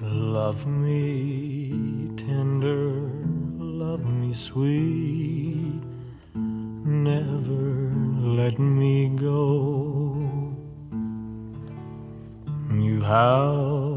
[0.02, 3.10] Love me tender,
[3.60, 5.82] love me sweet,
[6.86, 7.92] never
[8.36, 10.24] let me go.
[12.70, 13.97] You have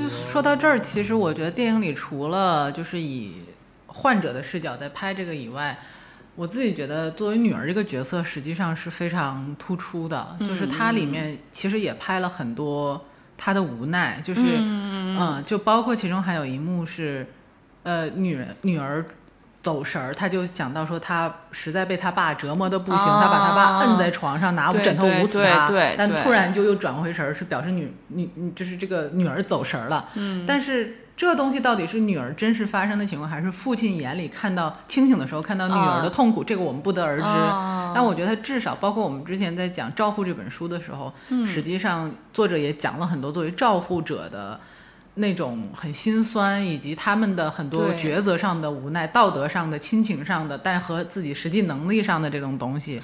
[0.00, 3.34] 就说到这儿，其实我觉得电影里除了就是以
[3.86, 5.78] 患者的视角在拍这个以外，
[6.36, 10.34] 我自己觉得，作为女儿这个角色，实际上是非常突出的。
[10.40, 13.04] 就是它里面其实也拍了很多
[13.36, 17.26] 她的无奈，就是嗯就包括其中还有一幕是，
[17.82, 19.04] 呃，女人女儿
[19.62, 30.08] 走神儿，他就想到说他实在被他爸折磨的不行，他把他爸摁在床上，拿对枕头捂死对他对对，对但突然就又转回神儿，是表示女女女就是这个女儿走神儿了。
[30.14, 30.96] 嗯，但是。
[31.20, 36.42] 这东西到底是女儿真实发生的情况，还是父亲眼里看到清醒的时候看到女儿的痛苦？
[36.42, 37.22] 这个我们不得而知。
[37.22, 44.58] 哦但我觉得他至少，包括我们之前在讲《照护》这本书的时候，嗯实际上作者也讲了很多作为照护者的
[45.14, 53.02] 那种很心酸，以及他们的很多抉择上的无奈、道德上的、亲情上的，但和自己实际能力上的这种东西。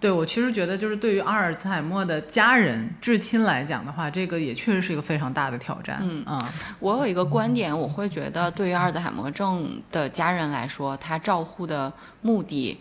[0.00, 5.98] 对我其实觉得，就是对于阿尔茨海默的家人、至亲来讲的话，这个也确实是一个非常大的挑战。
[6.02, 6.38] 嗯啊，
[6.78, 12.78] 我有一个观点，我会觉得，对于阿尔兹海默症的家人来说，他照护的目的，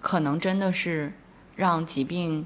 [0.00, 1.12] 可能真的是
[1.54, 2.44] 让疾病，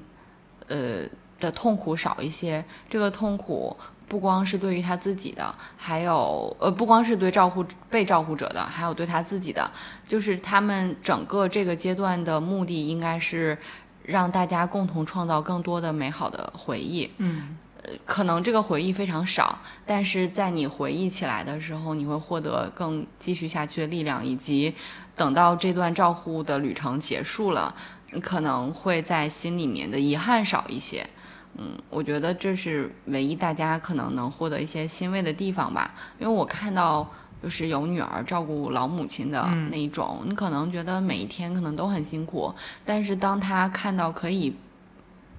[0.67, 0.99] 呃
[1.39, 2.63] 的痛苦少一些。
[2.87, 3.75] 这个痛苦
[4.11, 9.71] 不光是对于他自己的，还有呃，不光是对照护被照护者的，还有对他自己的，
[10.05, 13.57] 就是他们整个这个阶段的目的，应该是
[14.03, 17.09] 让大家共同创造更多的美好的回忆。
[17.19, 17.57] 嗯
[18.05, 24.75] 可能这个回忆非常少，但是在你回忆起来的时候，你会获得更继续下去的力量，以及
[25.15, 27.73] 等到这段照护的旅程结束了，
[28.11, 31.07] 你可能会在心里面的遗憾少一些。
[31.57, 37.07] 嗯，我觉得这是唯一大家可能能获得一些欣慰的地方吧，因为我看到。
[37.41, 42.53] 就是有女儿照顾老母亲的那一种，你可能觉得每一天可能都很辛苦，
[42.85, 44.55] 但是当他看到可以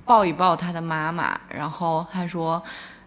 [0.04, 2.60] 抱一抱他的妈妈，然后他说，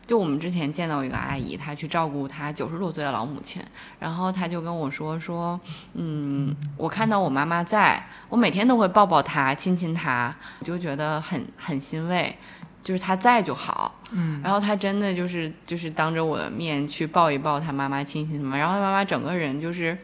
[0.08, 3.62] 就我们之前见到一个阿姨，她去照顾她九十多岁的老母亲，
[4.00, 5.60] 然后她就跟我说说，
[5.96, 12.34] 嗯，我看到我妈妈在，我每天都会抱抱她，亲亲她，我就觉得很很欣慰。
[12.86, 19.98] 就是他在就好，嗯，然后他真的就是就是当着我的面去抱一抱他妈妈，亲亲什么，然后他妈妈整个人就是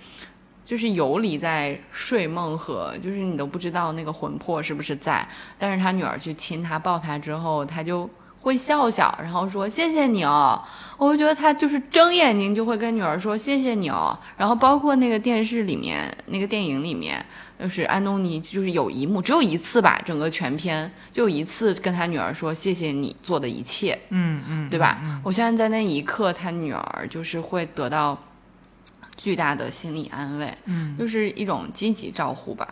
[0.66, 5.28] 就是游离在睡梦和就是你都不知道那个魂魄是不是在，
[5.60, 8.10] 但是他女儿去亲他抱他之后，他就
[8.42, 10.60] 会笑笑，然后说谢谢你哦。
[10.98, 14.18] 我就觉得他就是睁眼睛就会跟女儿说谢谢你哦。
[14.38, 17.24] 然后包括那个电视里面那个电影里面，
[17.62, 25.22] 就是安东尼就是有一幕只有一次吧，整个全片就有一次跟他女儿说谢谢你做的一切，嗯嗯，对吧？
[25.24, 28.18] 我相信在那一刻，他女儿就是会得到
[29.16, 32.68] 巨大的心理安慰，嗯，就是一种积极照护吧。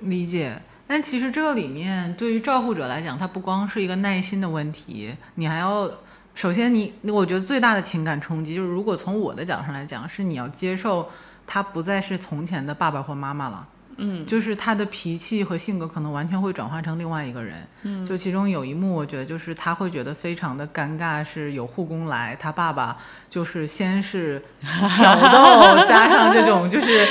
[0.00, 0.60] 理解。
[0.86, 5.90] 但其实这个里面对于照护者来讲，它不光是一个耐心的问题，你还要
[6.34, 11.10] 首先你，我觉得最大的情感冲击就是，如果从我的角度上来讲，是你要接受
[11.46, 13.66] 他不再是从前的爸爸或妈妈了。
[13.98, 17.66] 嗯就是他的脾气和性格可能完全会转化成另外一个人。
[17.82, 22.96] 嗯，就其中有一幕，我觉得就是他会觉得非常的尴尬，是有护工来，他爸爸
[23.30, 27.06] 就是先是挑逗，加上这种就是。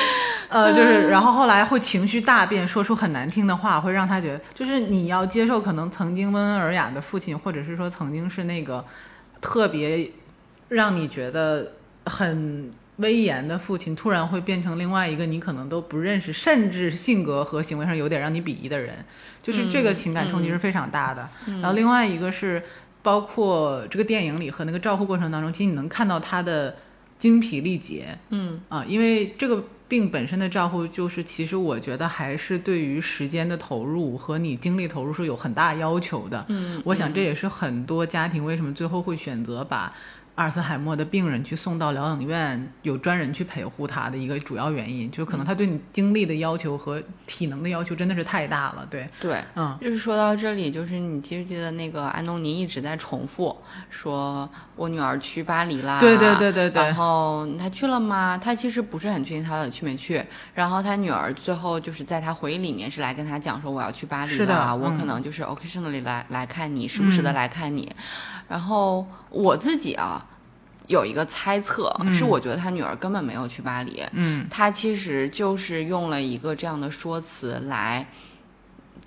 [0.47, 8.85] 呃，就是， 然后后来会情绪大变，说出很难听的话，会让他觉得，就是你要接受，可能曾经温文尔雅的父亲，或者是说曾经是那个
[9.41, 10.07] 特别
[10.69, 11.71] 让你觉得
[12.05, 18.93] 很威严的父亲，突然会变成另外一个你可能都不认识，甚至性格和行为上有点让你鄙夷的人，
[19.43, 21.29] 就是这个情感冲击是非常大的。
[21.45, 22.63] 然后另外一个是，
[23.01, 26.75] 包括这个电影里和那个照护过程当中，其实你能看到他的
[27.19, 29.63] 精疲力竭嗯啊，因为这个。
[29.87, 36.43] 病本身的照护，就是其实我觉得还是对于时间的投入和你精力投入是有很大要求的。
[36.47, 39.93] 嗯，我想这也是很多家庭为什么最后会选择把
[40.35, 48.85] 阿尔茨海默的病人去送到疗养院，有专人去陪护他的一个主要原因，就是可能他对你精力的要求和体能的要求真的是太大了。
[48.89, 53.55] 对，对，嗯，就是说到这里，就是你记不记得那个安东尼一直在重复
[53.89, 58.37] 说，我女儿去巴黎啦，对对对对对然后他去了吗？
[58.37, 60.21] 他其实不是很确定他到底去没去。
[60.53, 67.89] 然后他女儿最后就是在他回忆里面是来跟他讲说，我要去巴黎是的啦我嗯可能就是 occasionally 来来看你，时不时的来看你。
[68.47, 70.25] 然后我自己啊。
[70.87, 72.13] 有一个猜测，嗯。
[72.13, 74.45] 是我觉得他女儿根本没有去巴黎，嗯。
[74.51, 78.07] 他其实就是用了一个这样的说辞来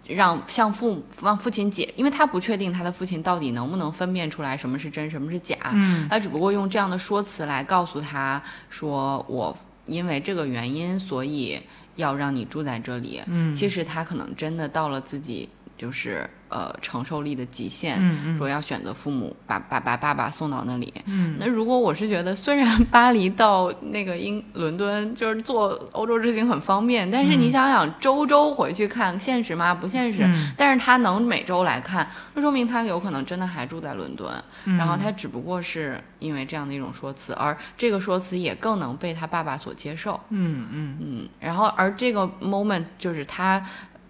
[0.09, 6.09] 让向父让父亲解，因为他不确定他的父亲到底能不能分辨出来什么是真，什么是假，嗯。
[6.09, 9.57] 他只不过用这样的说辞来告诉他说，我
[9.87, 11.63] 因为这个原因，所以
[11.95, 13.23] 要让你住在这里。
[13.29, 20.93] 嗯，其实他可能真的到了自己就是呃承受力的极限，嗯嗯说要选择父母把把把爸爸送到那里。
[21.07, 29.75] 嗯那如果我是觉得，虽然 巴黎到那个英伦敦就是坐欧洲之行很方便，但是你想想周周回去看现实吗？
[29.75, 30.23] 不现实。
[30.25, 34.31] 嗯但是他能每周来看，那说明他有可能真的还住在伦敦，
[34.79, 40.19] 然后他只不过是因为这样的一种说辞，而这个说辞也更能被他爸爸所接受。
[40.31, 43.65] 嗯嗯嗯，然后而这个 moment 就是他。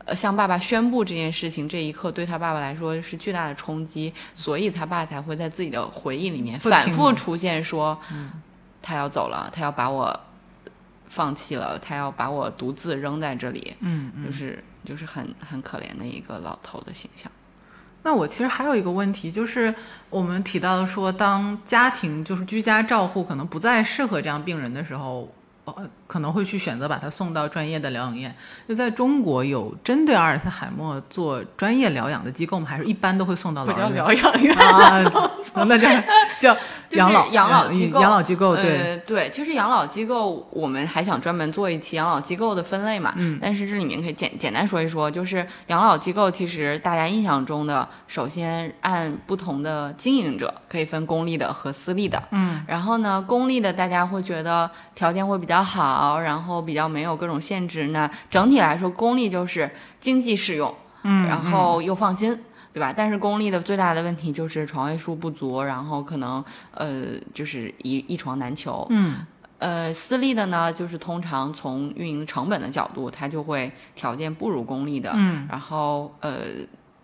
[0.09, 7.99] 呃，向爸爸宣布这件事情这一刻，对他爸爸来说是巨大的冲击，所以他爸才会在自己的回忆里面反复出现说，
[8.83, 10.19] 他要走了，他要把我
[11.09, 14.25] 放弃了，他要把我独自扔在这里，嗯嗯。
[14.25, 17.31] 就是就是很很可怜的一个老头的形象。
[18.03, 19.75] 那我其实还有一个问题，就是
[20.09, 25.38] 我们提到的说，当家庭就是居家照护可能不再适合这样病人的时候，呃，
[26.07, 28.35] 可能会去选择把他送到专业的疗养院。
[28.69, 32.67] 就在中国有针对阿尔茨海默做专业疗养的机构吗？
[32.69, 33.95] 还是一般都会送到老人？
[33.95, 35.03] 疗养院，啊，
[35.67, 35.89] 那叫
[36.41, 36.57] 叫
[36.89, 62.39] 就养老养老嗯机构养老机构对，呃，对，其实养老机构我们还想专门做一期养老机构的分类嘛，嗯但是这里面可以简简单说一说，就是养老机构其实大家印象中的，首先按不同的经营者可以分公立的和私立的，嗯然后呢，公立的大家会觉得条件会比较好，然后比较没有各种限制，那整体来说，公立就是经济适用，嗯，然后又放心，
[62.73, 62.93] 对吧？
[62.97, 68.87] 但是公立的最大的问题就是床位数不足，然后可能呃就是一一床难求。
[68.91, 69.27] 嗯
[69.59, 75.13] 呃，私立的呢，就是通常从运营成本的角度，它就会条件不如公立的。
[75.15, 76.39] 嗯然后呃。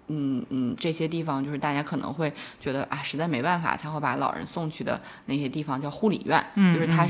[0.08, 2.30] 嗯嗯，这些地方就是大家可能会
[2.60, 7.08] 觉得啊，实在没办法才会把老人送去的那些地方叫护理院，嗯就是它嗯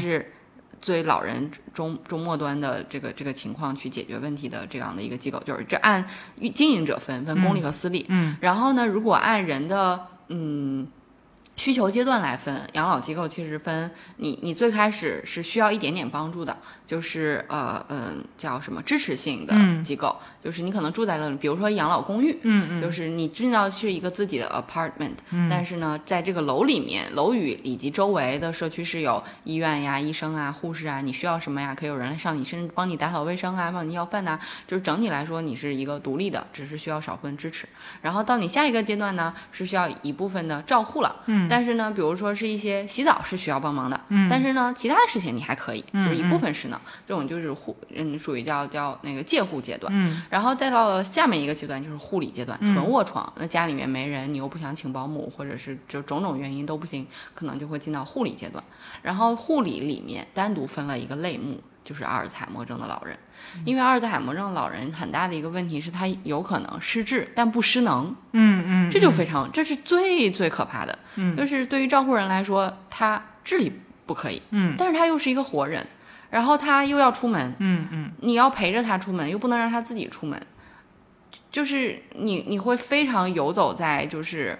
[0.85, 6.05] 是最老人中中末端的这个这个情况去解决问题的这样的一个机构，就是这按
[6.55, 8.05] 经营者分分公立和私立。
[8.09, 10.87] 嗯然后呢，如果按人的嗯
[11.57, 16.57] 需求阶段来分，养老机构其实分你你最开始是需要一点点帮助的，
[16.87, 22.39] 就是呃嗯叫什么支持性的嗯机构，就是你可能住在那里，比如说养老公寓。
[22.43, 25.13] 嗯嗯，就是你进到是一个自己的 apartment，、
[25.51, 37.67] 但是呢，在这个楼里面，楼宇以及周围的社区是有医院呀、医生啊、护士啊，你需要什么呀，可以有人来上你，甚至帮你打扫卫生啊，帮你要饭呐、就是整体来说，你是一个独立的，只是需要少部分支持。
[38.03, 41.17] 然后到你下一个阶段呢，是需要一部分的照护了。
[41.27, 49.93] 嗯但是呢，比如说是一些洗澡是需要帮忙的，嗯但是呢，其他的事情你还可以，嗯就是一部分是呢，这种就是护，嗯，属于叫叫那个介护阶段。
[49.95, 53.33] 嗯然后再到了下面一个阶段，就是护理阶段，嗯纯卧床。
[53.37, 58.63] 那家里面没人，你又不想请保姆，或者是就种种原因都不行，可能就会进到护理阶段。
[59.03, 63.17] 然后护理里面单独分了一个类目，就是阿尔茨海默症的老人。
[63.65, 70.99] 因为阿尔茨海默症老人很大的一个问题是他有可能失智，但不失能，嗯嗯，这就非常，这是最最可怕的。
[71.17, 73.71] 嗯就是对于照顾人来说，他智力
[74.07, 75.87] 不可以，嗯但是他又是一个活人，
[76.35, 78.11] 然后他又要出门，嗯嗯。
[78.23, 80.41] 你要陪着他出门，又不能让他自己出门，
[81.53, 84.59] 就是你你会非常游走在就是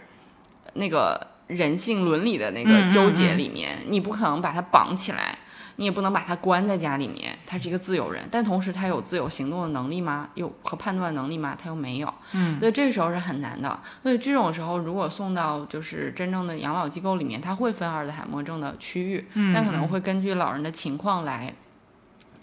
[0.75, 2.91] 那个人性伦理的那嗯个嗯。
[2.91, 5.37] 纠结嗯里面，你不可能把他绑起来。
[5.77, 10.29] 你也不能把他关在家里面，他是一个自由人，但同时他有自由行动的能力吗？
[10.35, 11.59] 有和判断能力吗？
[11.61, 12.61] 他又没有，嗯。
[12.61, 13.81] 所以这个时候是很难的。
[14.01, 21.53] 所以这种时候，如果送到就是真正的养老机构里面，他会分阿尔兹海默症的区域，嗯，但可能会根据老人的情况来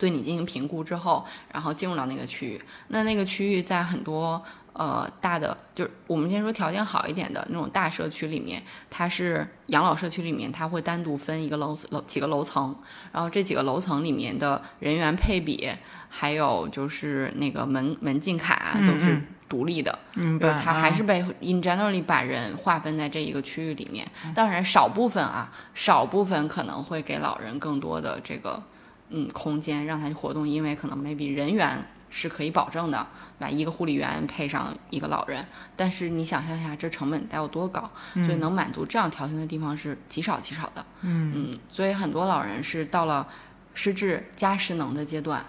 [0.02, 1.24] 对你进行评估之后，
[1.54, 2.60] 然后进入到那个区域。
[2.88, 4.42] 那那个区域在很多
[4.74, 12.76] 呃大的，就是我们先说条件好一点的那种大社区里面，它是养老社区里面，它会单独分一个楼楼几个楼层，
[13.12, 15.70] 然后这几个楼层里面的人员配比，
[16.10, 20.00] 还有就是那个门门禁卡都是嗯独立的。
[20.16, 24.10] 嗯，对，它还啊是被 in generally 把人划分在这一个区域里面。
[24.26, 28.64] 嗯当然，少部分啊，少部分可能会给老人更多的这个
[29.12, 33.06] 嗯空间，让他去活动，因为可能 maybe 人员是可以保证的，
[33.38, 35.46] 把一个护理员配上一个老人。
[35.76, 37.92] 但是你想象一下，这成本得有多高？
[38.14, 40.86] 所以能满足这样条件的地方是极少极少的。
[41.02, 43.28] 嗯嗯，所以很多老人是到了
[43.74, 45.46] 失智加失能的阶段，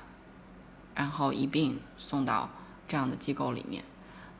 [0.95, 2.51] 然后一并送到
[2.87, 3.83] 这样的机构里面。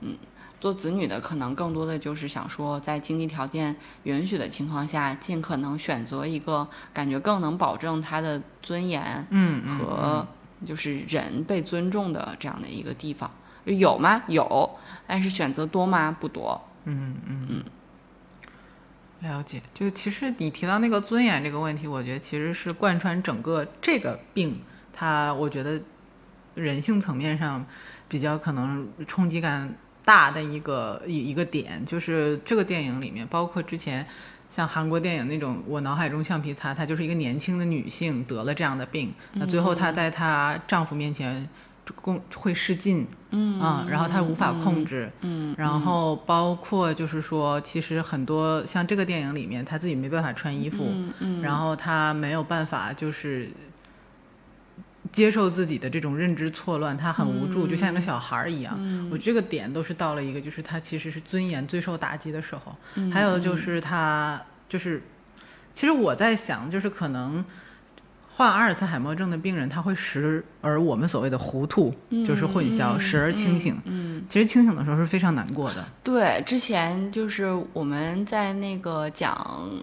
[0.01, 0.17] 嗯，
[0.63, 10.25] 做子女的可能更多的就是想说，在经济条件允许的情况下，尽可能选择一个感觉更能保证他的尊严嗯嗯和
[10.65, 13.29] 就是人被尊重的这样的一个地方。
[13.65, 14.23] 有吗？
[14.29, 14.71] 有，
[15.05, 16.17] 但是选择多吗？
[16.21, 16.61] 不多。
[16.85, 17.65] 嗯嗯嗯，
[19.19, 19.61] 了解。
[19.75, 25.81] 就其实你提到那个尊严这个问题，我觉得其实是贯穿整个这个病，它我觉得
[26.55, 27.67] 人性层面上
[28.09, 29.75] 比较可能冲击感
[30.05, 34.05] 大的一个一一个点，就是这个电影里面，包括之前
[34.49, 41.49] 像韩国电影那种《我脑海中橡皮擦》，她就是一个年轻的女性得了这样的病，那最后她在她丈夫面前
[42.01, 53.51] 公会失禁，嗯然后她无法控制，嗯，然后包括就是说，其实很多像这个电影里面，她自己没办法穿衣服，嗯嗯，然后她没有办法就是
[55.13, 58.75] 接受自己的这种认知错乱，他很无助，就像一个小孩儿一样。
[58.79, 62.75] 嗯我这个点都是到了一个，就是他其实是尊严最受打击的时候。
[62.95, 65.03] 嗯还有就是他就是，
[65.75, 67.45] 其实我在想，就是可能。
[68.35, 71.95] 患阿尔茨海默症的病人，他会时而我们所谓的糊涂，
[72.27, 73.79] 就是混淆，嗯时而清醒。
[73.85, 75.85] 嗯，其实清醒的时候是非常难过的。
[76.03, 79.35] 对，之前就是我们在那个讲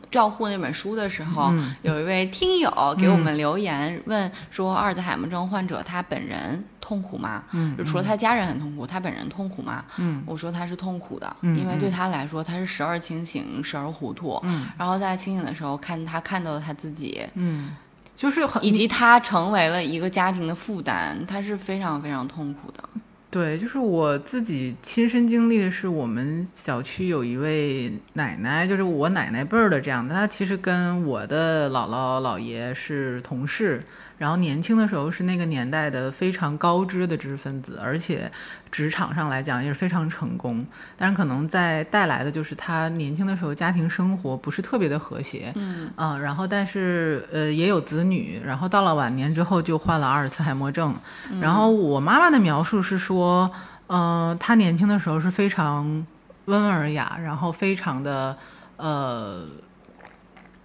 [0.10, 7.44] 《照护》那本书的时候，嗯有一位听友给我们留言、问说，阿尔茨海默症患者他本人痛苦吗？
[7.52, 9.86] 嗯就除了他家人很痛苦，他本人痛苦吗？
[9.98, 14.40] 嗯我说他是痛苦的，嗯因为对他来说，他是时而清醒，时而糊涂。
[14.44, 17.76] 嗯然后在清醒的时候，看他看到了他自己，嗯，
[18.20, 22.84] 就是很以及他成为了一个家庭的负担，他是非常非常痛苦的。
[23.32, 33.82] 对，就是我自己亲身经历的是，我们小区有一位奶奶，就是我奶奶辈儿的这样的，她其实跟我的姥姥姥爷是同事，
[34.18, 38.30] 然后年轻的时候是那个年代的非常高知的知识分子，而且
[38.72, 40.66] 职场上来讲也是非常成功，
[40.96, 50.96] 但是可能在带来的就是她年轻的时候家庭生活不是特别的和谐，嗯啊，然后但是呃也有子女，然后到了晚年之后就患了阿尔茨海默症。
[51.42, 53.52] 然后我妈妈的描述是说，
[53.88, 56.06] 呃，她年轻的时候是非常
[56.46, 58.38] 温文尔雅，然后非常的
[58.78, 59.48] 呃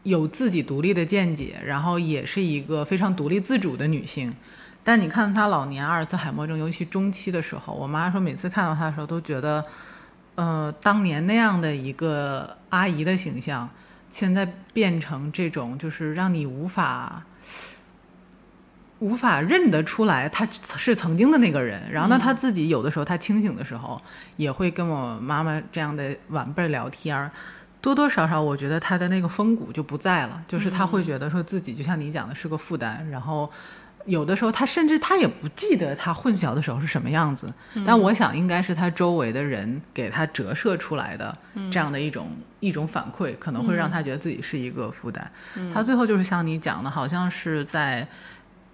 [0.03, 4.35] 有自己独立的见解，然后也是一个非常独立自主的女性。
[4.85, 9.65] 但你看他老年阿尔茨海默症，尤其中期的时候，我妈说每次看到他的时候都觉得，
[10.37, 13.69] 呃，当年那样的一个阿姨的形象。
[14.11, 17.21] 现在变成这种，就是让你无法
[19.01, 21.91] 无法认得出来他是曾经的那个人。
[21.91, 24.01] 然后呢，他自己有的时候他清醒的时候，
[24.37, 27.29] 也会跟我妈妈这样的晚辈聊天儿。
[27.81, 33.51] 多多少少，我觉得他的那个风骨就不在了，就是他会觉得说自己就像你讲的是个负担，然后
[34.07, 37.53] 有的时候他甚至他也不记得他混淆的时候是什么样子，
[37.87, 41.37] 但我想应该是他周围的人给他折射出来的
[41.71, 42.31] 这样的一种、
[42.61, 45.31] 一种反馈，可能会让他觉得自己是一个负担。
[45.73, 48.07] 他最后就是像你讲的，好像是在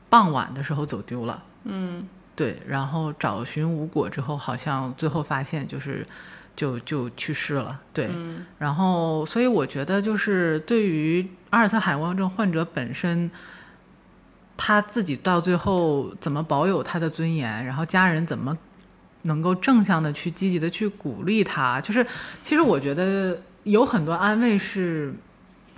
[0.09, 6.05] 傍晚的时候走丢了，嗯对，然后找寻无果之后，好像最后发现就是
[6.57, 8.09] 就就去世了，对。
[8.13, 13.31] 嗯然后，所以我觉得就是对于阿尔茨海默症患者本身，
[14.63, 18.55] 他自己到最后怎么保有他的尊严，然后家人怎么
[19.23, 22.07] 能够正向的去积极的去鼓励他，就是
[22.43, 25.15] 其实我觉得有很多安慰是。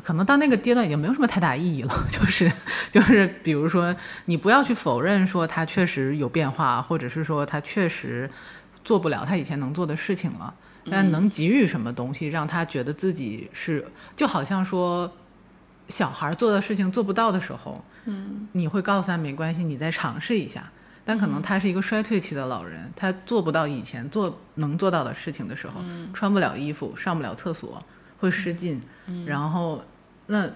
[0.05, 2.51] 可能到那个阶段已经没有什么太大意义了，就 是
[2.91, 8.28] 就是，比如说你不要去否认说他确实有变化，或者是说他确实
[8.83, 10.53] 做不了他以前能做的事情了，
[10.91, 15.09] 但能给予什么东西让他觉得自己是，就好像说
[15.89, 18.49] 小孩做的事情做不到的时候，嗯。
[18.53, 20.64] 你会告诉他没关系，你再尝试一下。
[21.05, 25.80] 但可能他是一个衰退期的老人，他做不到以前做能做到的事情的时候，
[26.14, 27.83] 穿不了衣服，上不了厕所，
[28.20, 28.80] 会失禁，
[29.26, 29.83] 然后
[30.26, 30.49] 那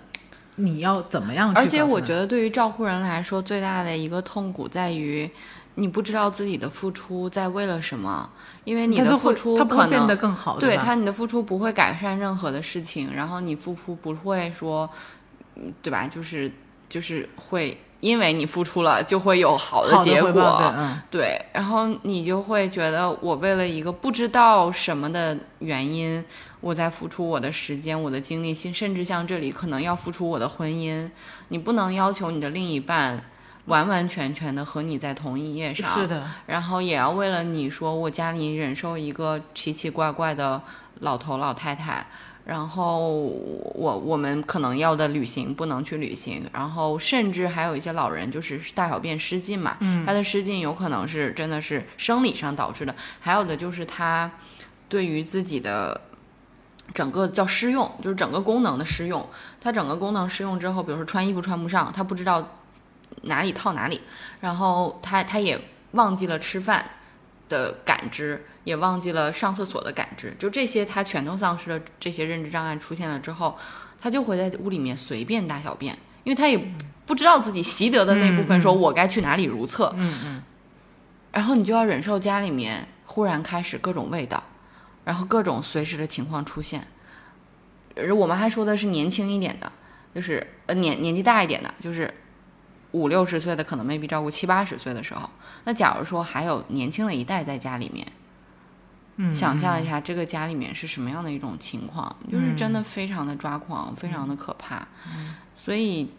[0.55, 1.61] 你要怎么样去？
[1.61, 5.29] 而且我觉得，对于照护人来说，最大的一个痛苦在于，
[5.75, 8.31] 你不知道自己的付出在为了什么，
[8.63, 14.99] 因为你的付出他不会变可能得更好，对他，你的付出不会改善任何的事情，然后你付出不会说，嗯
[15.83, 16.07] 对吧？
[16.07, 16.51] 就是
[16.89, 20.63] 就是会因为你付出了，就会有好好的结果。
[20.77, 26.23] 嗯，对，然后你就会觉得，我为了一个不知道什么的原因，
[26.61, 31.11] 我在付出我的时间、我的精力，甚甚至像这里可能要付出我的婚姻。
[31.49, 33.25] 你不能要求你的另一半
[33.67, 40.61] 完完全全的和你在同一页上，是的，然后也要为了你说我家里忍受一个奇奇怪怪的
[41.01, 42.07] 老头老太太，
[42.47, 43.09] 然后
[43.75, 54.31] 我我们可能要的旅行不能去旅行，然后甚至还有一些老人就是大小便失禁嘛，嗯他的失禁有可能是真的是生理上导致的，还有的就是他
[54.89, 56.01] 对于自己的。
[56.95, 59.29] 整个叫失用，就是整个功能的失用。
[59.61, 62.59] 他整个功能失用之后，比如说穿衣服穿不上，他不知道
[63.23, 64.01] 哪里套哪里，
[64.41, 66.89] 然后他他也忘记了吃饭
[67.49, 71.81] 的感知，也忘记了上厕所的感知，就这些他全都丧失了。
[72.01, 73.57] 这些认知障碍出现了之后，
[74.01, 76.59] 他就会在屋里面随便大小便，因为他也
[77.05, 79.93] 不知道自己习得的那部分，说我该去哪里如厕。
[79.97, 80.43] 嗯嗯，
[81.33, 84.43] 然后你就要忍受家里面忽然开始各种味道，
[85.05, 86.87] 然后各种随时的情况出现。
[87.95, 89.71] 而我们还说的是年轻一点的，
[90.15, 92.13] 就是呃年年纪大一点的，就是
[92.97, 95.29] 五六十岁的可能 maybe 照顾七八十岁的时候，
[95.65, 98.07] 那假如说还有年轻的一代在家里面，
[99.17, 104.87] 嗯，想象一下这个家里面是什么样的一种情况，就是真的非常的抓狂，非常的可怕。
[105.55, 106.11] 所以，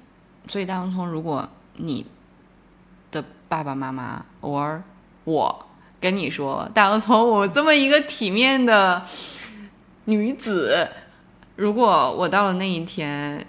[0.47, 1.47] 所以大洋葱，如果
[1.78, 2.05] 你
[3.09, 4.84] 的爸爸妈妈偶尔
[5.23, 5.65] 我
[5.99, 9.03] 跟你说，大洋葱，我这么一个体面的
[10.05, 10.88] 女子，
[11.55, 13.45] 如果我到了那一天，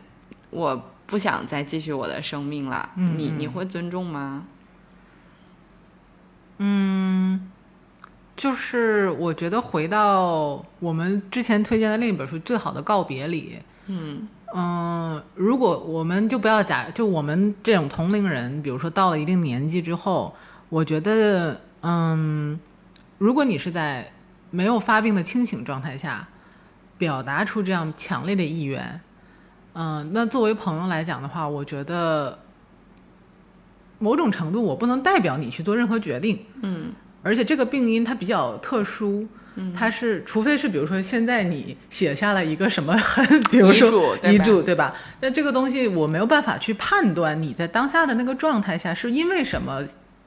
[0.50, 4.44] 我不想再继续我的生命了，嗯你你会尊重吗？
[6.58, 7.50] 嗯
[8.36, 20.34] 就是我觉得回到我们之前推荐的另一本书《最好的告别》里，嗯嗯，如果我们就不要假，就我们这种同龄人，比如说到了一定年纪之后，
[20.68, 22.60] 我觉得，嗯，
[23.18, 24.12] 如果你是在
[24.50, 26.28] 没有发病的清醒状态下，
[26.96, 29.00] 表达出这样强烈的意愿，
[29.80, 32.36] 嗯，那作为朋友来讲的话，我觉得
[34.00, 44.92] 某种程度我不能代表你去做任何决定，嗯而且这个病因它比较特殊，嗯它是除非是比如说现在你写下了一个什么很，比如说遗嘱对吧？
[45.20, 49.84] 那这个东西我没有办法去判断你在当下的那个状态下是因为什么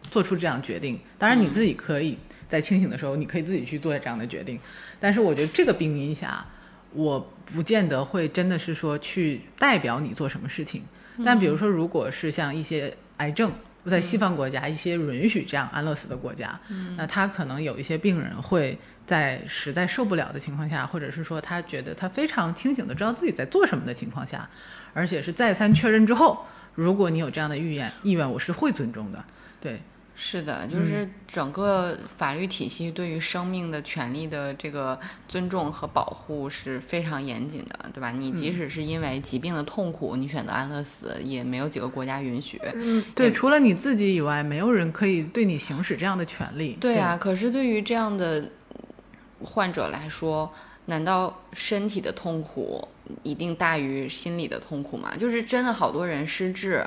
[0.10, 0.97] 做出这样决定。
[1.18, 4.58] 当然你自己可以在清醒的时候，你可以自己去做这样的决定，
[4.97, 6.45] 但是我觉得这个病因下，
[6.94, 10.84] 我不见得会真的是说去代表你做什么事情。
[11.26, 13.52] 但比如说，如果是像一些癌症，
[13.86, 16.60] 在西方国家一些允许这样安乐死的国家，
[16.96, 24.50] 那他可能有一些病人会在实在受不了的情况下，或者是说他觉得他非常清醒的知道自己在做什么的情况下，
[24.94, 29.24] 而且是再三确认之后，如果你有这样的意愿，意愿我是会尊重的。
[29.60, 29.82] 对，
[30.24, 34.98] 是的，嗯就是整个法律体系对于生命的权利的这个
[35.28, 38.12] 尊重和保护是非常严谨的，对吧？
[38.12, 42.62] 你嗯即使是因为疾病的痛苦，你选择安乐死，也没有几个国家允许。
[42.76, 46.78] 嗯，对，除了你自己以外，没有人可以对你行使这样的权利。
[46.80, 48.48] 对啊，可是对于这样的
[49.44, 50.54] 患者来说，
[50.86, 52.88] 难道身体的痛苦
[53.24, 55.14] 一定大于心理的痛苦吗？
[55.18, 56.86] 就是真的好多人失智，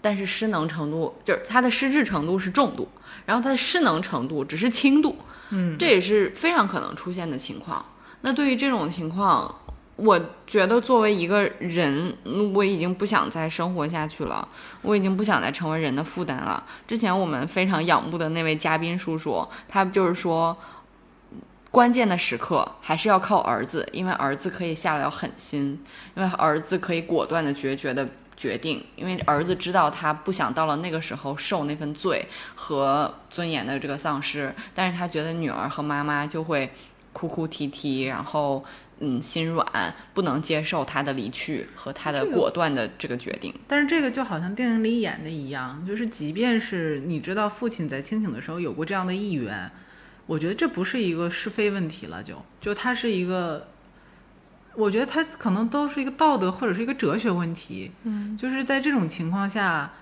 [0.00, 2.88] 但是失能程度就是他的失智程度是重度，
[3.26, 5.16] 然后他的失能程度只是轻度，
[5.50, 7.84] 嗯，这也是非常可能出现的情况。
[8.22, 9.54] 那对于这种情况，
[9.96, 14.48] 我觉得作为一个人，嗯我已经不想再生活下去了，
[14.82, 16.64] 我已经不想再成为人的负担了。
[16.88, 20.56] 之前我们非常仰慕的那位嘉宾叔叔，他就是说，
[21.70, 25.82] 关键的时刻还是要靠儿子，因为儿子可以下了狠心，
[26.14, 28.08] 因为儿子可以果断的决绝的
[28.40, 32.24] 决定，因为儿子知道他不想到了那个时候受那份罪
[32.54, 36.70] 和尊严的这个丧失，但是他觉得女儿和妈妈就会
[37.12, 38.64] 哭哭啼啼，然后
[39.00, 43.54] 嗯心软，不能接受他的离去和他的果断的这个决定。
[43.68, 49.70] 但是这个就好像电影里演的一样，就是即便是你知道父亲在清醒的时候有过这样的意愿，
[50.24, 53.68] 我觉得这不是一个是非问题了，就就他是一个，
[54.74, 57.90] 我觉得它可能都是一个道德或者是一个哲学问题。
[58.04, 59.92] 嗯，就是在这种情况下，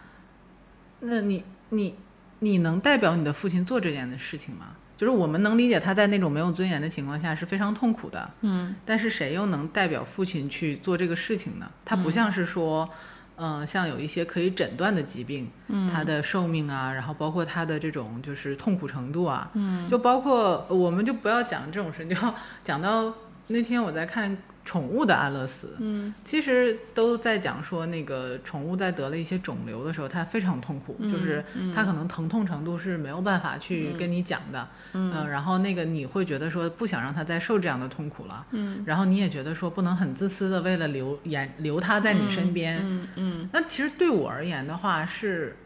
[1.01, 1.95] 那你你
[2.41, 4.67] 你能代表你的父亲做这件的事情吗？
[4.97, 11.71] 就是我们能理解他在那种没有尊严的情况下是非常痛苦的，嗯但是谁又能代表父亲去做这个事情呢？
[11.85, 12.91] 他不像是说，
[13.37, 23.15] 嗯、像有一些可以诊断的疾病，嗯他的寿命啊，然后包括他的这种就是痛苦程度啊，嗯就包括我们就不要讲这种事，就要讲到
[23.47, 24.37] 那天我在看
[24.69, 26.13] 宠物的安乐死，嗯。
[26.23, 35.11] 其实都在讲说那个宠物在得了一些肿瘤的时候，它非常痛苦，嗯就是嗯它可能疼痛程度是没有办法去跟你讲的，嗯。
[35.15, 38.85] 呃然后那个你会觉得说不想让它再受这样的痛苦了，嗯。
[38.85, 43.49] 然后你也觉得说不能很自私的为了留眼留它在你身边，嗯嗯。
[43.51, 45.57] 那其实对我而言的话是。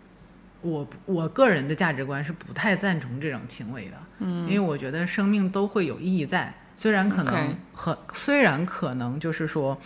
[0.64, 4.46] 我我个人的价值观是不太赞成这种行为的，嗯。
[4.46, 9.78] 因为我觉得生命都会有意义在，虽然可能很虽然可能就是说，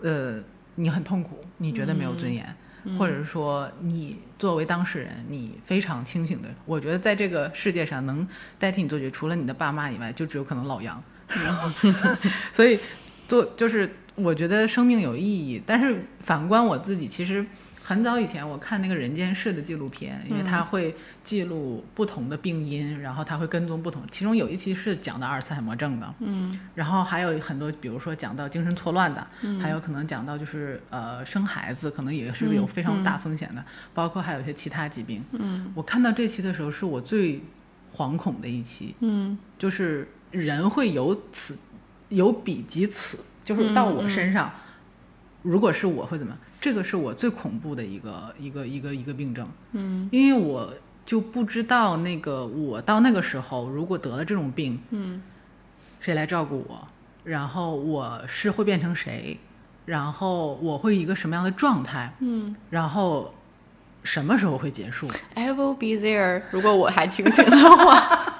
[0.00, 0.40] 呃，
[0.76, 2.96] 你很痛苦，你觉得没有尊严，嗯。
[2.98, 8.26] 或者是说你作为当事人，你非常清醒的，我觉得在这个世界上能
[8.58, 11.02] 代替你做决，除了你的爸妈以外，就只有可能老杨。
[12.52, 12.78] 所以
[13.26, 17.44] 做就是我觉得生命有意义，但是反观我自己，其实
[17.88, 29.26] 很早以前我看那个《人间世》的纪录片，因为它会记录不同的病因，然后它会跟踪不同，其中有一期是讲到阿尔茨海默症的，嗯然后还有很多，比如说讲到精神错乱的，
[29.58, 33.64] 还有可能讲到就是呃生孩子，可能也是有非常大风险的，
[33.94, 35.24] 包括还有一些其他疾病。
[35.32, 37.40] 嗯我看到这期的时候，是我最
[37.96, 41.56] 惶恐的一期，嗯就是人会有此
[42.10, 44.52] 有彼及此，就是到我身上，
[45.40, 46.40] 如果是我会怎么样？
[46.60, 50.72] 这个是我最恐怖的一个一个一个一个病症，嗯因为我
[51.06, 55.22] 就不知道那个我到那个时候如果得了这种病，嗯
[56.00, 56.88] 谁来照顾我？
[57.24, 59.38] 然后我是会变成谁？
[59.86, 62.12] 然后我会一个什么样的状态？
[62.20, 63.32] 嗯然后
[64.02, 66.42] 什么时候会结束？，I will be there。
[66.50, 68.34] 如果我还清醒的话，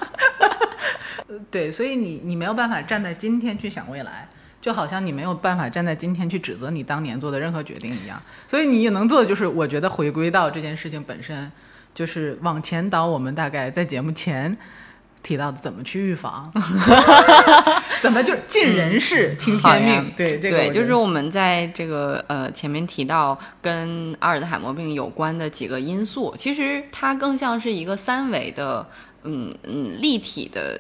[1.51, 4.29] 对，所以你你没有办法站在今天去想未来，
[4.69, 8.21] 就好像你没有办法站在今天去指责你当年做的任何决定一样。
[8.47, 11.51] 所以你也能做的就是，我觉得回归到这件事情本身，
[11.95, 13.07] 就是往前倒。
[13.07, 14.55] 我们大概在节目前
[15.23, 16.53] 提到的怎么去预防，
[18.03, 20.13] 怎么就尽人事、听天命。
[20.15, 28.87] 对，这个对，就是我们在这个呃前面提到跟阿尔兹海默病有关的几个因素，其实它更像是一个三维的，
[29.25, 30.79] 嗯嗯立体的。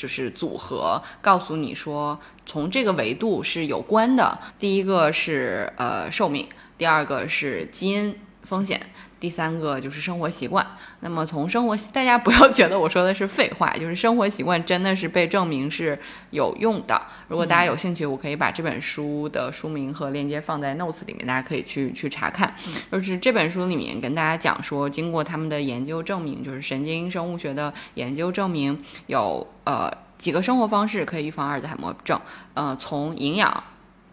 [0.00, 4.38] 就是组合告诉你说，从这个维度是有关的。
[4.58, 6.48] 第一个是呃寿命，
[6.78, 8.80] 第二个是基因风险，
[9.20, 10.66] 第三个就是生活习惯。
[11.00, 15.98] 那么从生活，大家不要觉得我说的是废话，就是生活习惯真的是被证明是
[16.30, 17.00] 有用的。
[17.28, 22.54] 如果大家有兴趣，我可以把这本书的书名和链接放在 notes 里面，大家可以去去查看。
[22.90, 32.18] 就是这本书里面跟大家讲说，经过他们的研究证明，就是神经生物学的研究证明，有呃几个生活方式可以预防阿尔兹海默症。
[32.54, 33.62] 呃，从营养、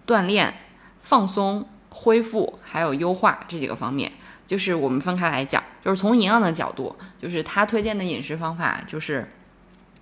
[0.05, 0.53] 锻炼、
[1.01, 4.11] 放松、恢复还有优化这几个方面。
[4.47, 9.29] 就是我们分开来讲，就是从营养的角度，就是他推荐的饮食方法就是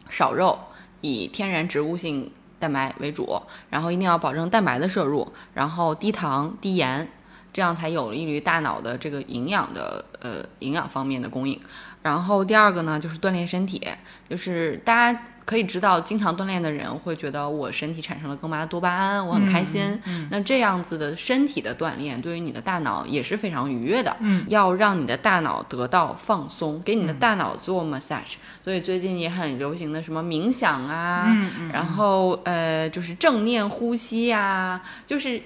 [0.10, 0.58] 少肉，
[1.02, 3.42] 以天然植物性蛋白为主，
[3.72, 7.10] 然后一定要保证蛋白的摄入，然后低糖低盐，
[7.52, 11.60] 这样才有利于大脑的这个营养的呃营养方面的供应。
[12.04, 13.82] 然后第二个呢，就是锻炼身体，
[14.30, 19.98] 就是大家可以知道，经常锻炼的人会觉得我身体产生了更多的多巴胺，我很开心。
[20.32, 24.16] 那这样子的身体的锻炼，对于你的大脑也是非常愉悦的。
[24.20, 28.36] 嗯，要让你的大脑得到放松，给你的大脑做 massage。
[28.64, 31.32] 所以最近也很流行的什么冥想啊，
[31.72, 35.42] 然后呃就是正念呼吸呀、就是。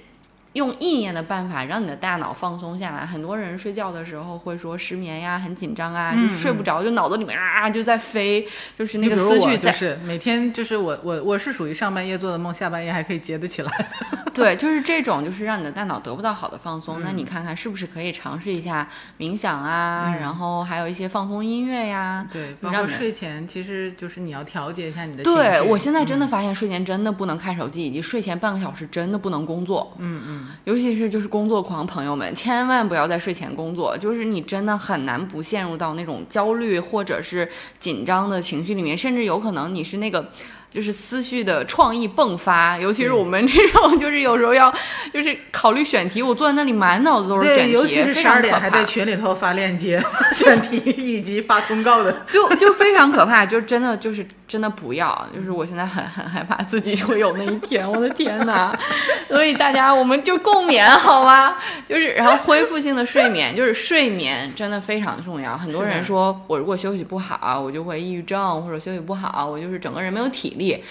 [0.53, 3.05] 用意念的办法让你的大脑放松下来。
[3.05, 8.47] 很多人睡觉的时候会说失眠呀，很紧张啊，嗯就睡不着，就脑子里面啊就在飞，
[8.77, 9.71] 就是那个思绪在。
[9.71, 13.71] 是每天就是我我我是属于上半夜做的梦，下半夜还可以接得起来。
[14.33, 16.99] 对，就是这种，就是让你的大脑得不到好的放松。
[16.99, 18.87] 嗯那你看看是不是可以尝试一下
[19.17, 22.25] 冥想啊，然后还有一些放松音乐呀。
[22.31, 25.23] 对，包括睡前，其实就是你要调节一下你的。
[25.23, 29.93] 对我现在真嗯的发现，睡前真的不能看手机，以及睡前半个小时真的不能工作。
[29.97, 40.29] 嗯嗯，尤其是就是工作狂朋友们，千万不要在睡前工作，就是你真的很难不陷入到那种焦虑或者是紧张的情绪里面，甚至有可能你是那个。
[40.69, 44.71] 就是思绪的创意迸发，尤其是我们这种，就是有时候要，
[45.13, 50.01] 就是考虑选题，我坐在那里满脑子都是选对，题，尤其是十二点还在群里头发链接、
[50.35, 52.11] 选题以及发通告的。
[52.29, 58.77] 就就非常可怕，就真的就是真的不要，就是我现在很很害怕自己会有那一天，我的天哪！
[59.27, 61.55] 所以大家我们就共勉好吗？
[61.87, 65.57] 就是然后恢复性的睡眠，就是睡眠真的非常重要。
[65.57, 70.83] 很多人说我如果休息不好，我就会抑郁症，或者休息不好，我就是整个人没有体力。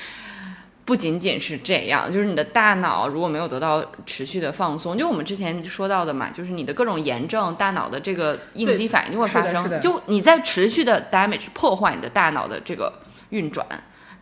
[0.85, 9.81] 不仅仅是这样，就是你的大脑如果没有得到持续的放松，就我们之前说到的嘛，就是你的各种炎症，大脑的这个应激反应就会发生。
[9.83, 12.91] 就你在持续的 damage 破坏你的大脑的这个
[13.29, 13.66] 运转，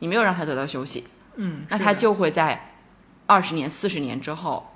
[0.00, 1.04] 你没有让它得到休息，
[1.36, 2.72] 嗯，那它就会在
[3.26, 4.68] 二十年、四十年之后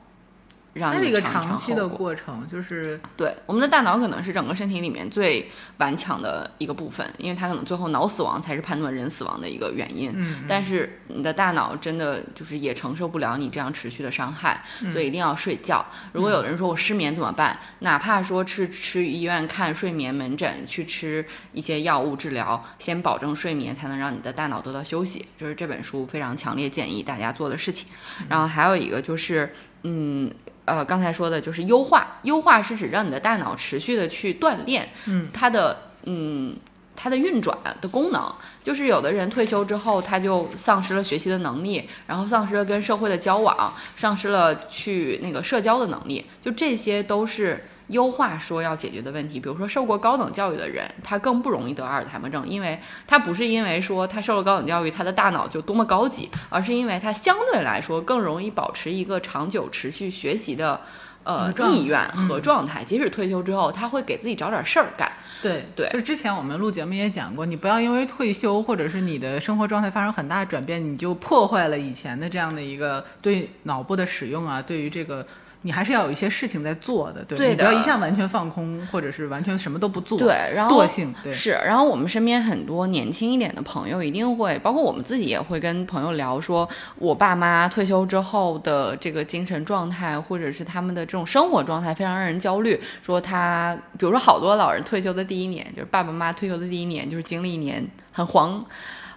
[0.81, 1.91] 它是一个长期的。
[1.91, 10.13] 过程，就是对，我们的大脑可能是整个身体里面最顽强的一个部分，因为它可能最后脑死亡才是判断人死亡的一个原因。
[10.15, 15.85] 嗯，但是你的大脑真的就是也承受不了你这样持续的伤害，嗯所以一定要睡觉。
[16.13, 17.59] 如果有的人说我失眠怎么办？
[17.81, 25.27] 哪怕说去去医院看睡眠门诊，去吃一些药物治疗，先保证睡眠，才能让你的大脑得到休息。
[25.37, 27.89] 就是这本书非常强烈建议大家做的事情。
[28.29, 29.53] 然后还有一个就是，
[29.83, 30.31] 嗯。
[30.65, 36.57] 呃，刚才说的就是优化，优化是指让你的大脑持续的去锻炼，嗯，它的嗯
[36.95, 38.33] 它的运转的功能。
[38.63, 49.39] 就是有的人退休之后，他就丧失了学习的能力，然后丧失了跟社会的交往，丧失了去那个社交的能力，就这些都是优化说要解决的问题。
[49.39, 60.81] 比如说受过高等教育的人，他更不容易得阿尔茨海默症，因为他不是因为说他受了高等教育，他的大脑就多么高级，而是因为他相对来说更容易保持一个长久持续学习的。
[61.23, 65.13] 呃，意愿和状态，即使退休之后，他会给自己找点事儿干。
[65.43, 75.25] 对对就之前我们录节目也讲过，你不要因为退休或者是你的生活状态发生很大的转变，你就破坏了以前的这样的一个对脑部的使用啊，对于这个。
[75.63, 92.81] 你还是要有一些事情在做的，对，对你不要一下完全放空，或者是完全什么都不做，对，然后惰性，对，是，然后我们身边很多年轻一点的朋友，一定会，包括我们自己也会跟朋友聊说，我爸妈退休之后的这个精神状态，或者是他们的这种生活状态，非常让人焦虑。
[93.03, 98.65] 说他，比如说好多老人退休的第一年，就是爸爸妈妈退休的第一年，就是经历一年很黄，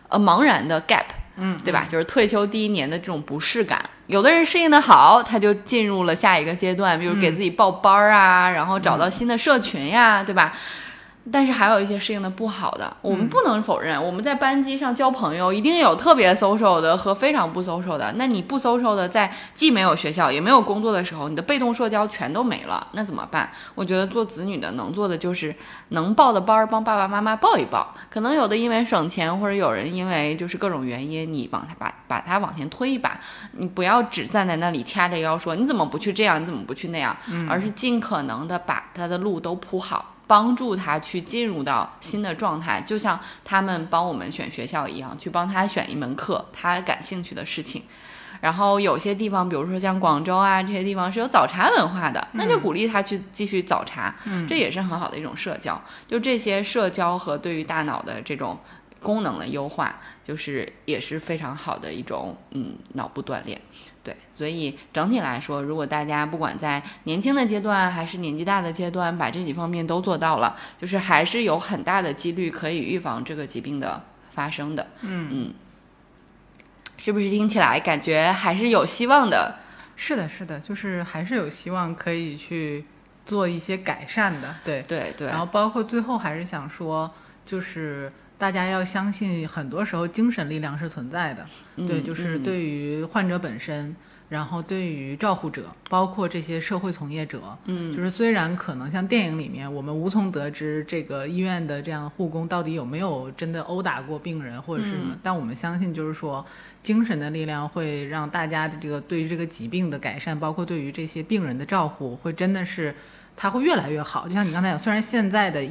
[0.09, 1.05] 呃，茫然的 gap。
[1.35, 1.87] 嗯，对吧？
[1.91, 10.51] 就是退休第一年的这种不适感，有的人适应的好，他就进入了下一个阶段，比如给自己报班儿啊，然后找到新的社群呀，对吧？
[11.31, 18.11] 但是还有一些适应的不好的，我们不能否认，我们在班级上交朋友，一定有特别 social 的和非常不 social 的。
[18.17, 23.49] 那你不 social 的，在既没有学校也没有工作的时候，你的被动社交全都没了，那怎么办？
[23.73, 25.55] 我觉得做子女的能做的就是
[25.89, 27.95] 能报的班儿帮爸爸妈妈报一报。
[28.09, 33.17] 可能有的因为省钱，或者有人因为就是各种原因，你往他把把他往前推一把，
[33.53, 37.15] 你不要只站在那里掐着腰说你怎么不去这样，你怎么不去那样，
[37.49, 40.12] 而是尽可能的把他的路都铺好。
[40.25, 47.83] 帮助他去进入到新的状态，就像他们帮我们选学校一样，去帮他选一门课，他感兴趣的事情。
[48.41, 54.13] 然后有些地方，比如说像广州啊这些地方是有早茶文化的，那就鼓励他去继续早茶，
[54.49, 55.81] 这也是很好的一种社交。
[56.09, 58.59] 就这些社交和对于大脑的这种
[59.01, 63.61] 功能的优化，就是也是非常好的一种嗯脑部锻炼。
[64.03, 74.87] 对，所以整体来说，如果大家不管在年轻的阶段还是年纪大的阶段，把这几方面都做到了，就是还是有很大的几率可以预防这个疾病的发生的。
[75.03, 75.53] 嗯嗯，
[76.97, 79.59] 是不是听起来感觉还是有希望的？
[79.95, 82.83] 是的，是的，就是还是有希望可以去
[83.25, 84.81] 做一些改善的，对。
[84.81, 87.09] 对对然后包括最后还是想说，
[87.45, 88.11] 就是
[88.43, 91.45] 大家要相信，很多时候精神力量是存在的，
[91.77, 93.95] 对，嗯就是嗯对于患者本身。
[94.29, 106.43] 然后对于照护者，包括这些社会从业者，嗯就是虽然可能像电影里面，我们无从得知这个医院的这样的护工到底有没有真的殴打过病人或者是什么，嗯但我们相信，就是说
[106.81, 112.95] 精神的力量会让大家的这个对于这个疾病的改善，包括对于这些病人的照护，会真的是
[113.37, 114.27] 它会越来越好。
[114.27, 115.63] 就像你刚才讲，虽然现在的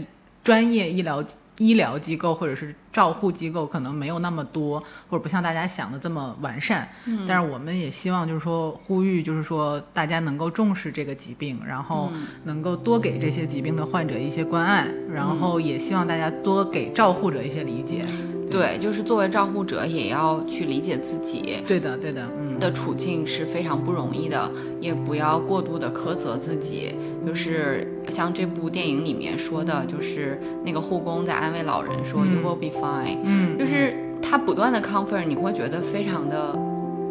[0.44, 1.24] 专业医疗
[1.58, 7.24] 医疗机构或者是照护机构可能没有那么多，或者不像大家想的这么完善，嗯。
[7.26, 12.22] 但是我们也希望就是说呼吁，就是说大家能够重视这个疾病，然后嗯。
[12.44, 18.04] 能够多给这些疾病的患者一些关爱，然后也希望大家多给照护者一些理解。
[18.50, 21.62] 对，就是作为照护者，也要去理解自己。
[21.66, 24.50] 对的，对的，嗯，的处境是非常不容易的，
[24.80, 26.94] 也不要过度的苛责自己。
[27.26, 36.58] 就是像这部电影里面说的，就是那个护工在安慰老人说、嗯 “You will be fine”，嗯，就是他不断的 comfort，你会觉得非常的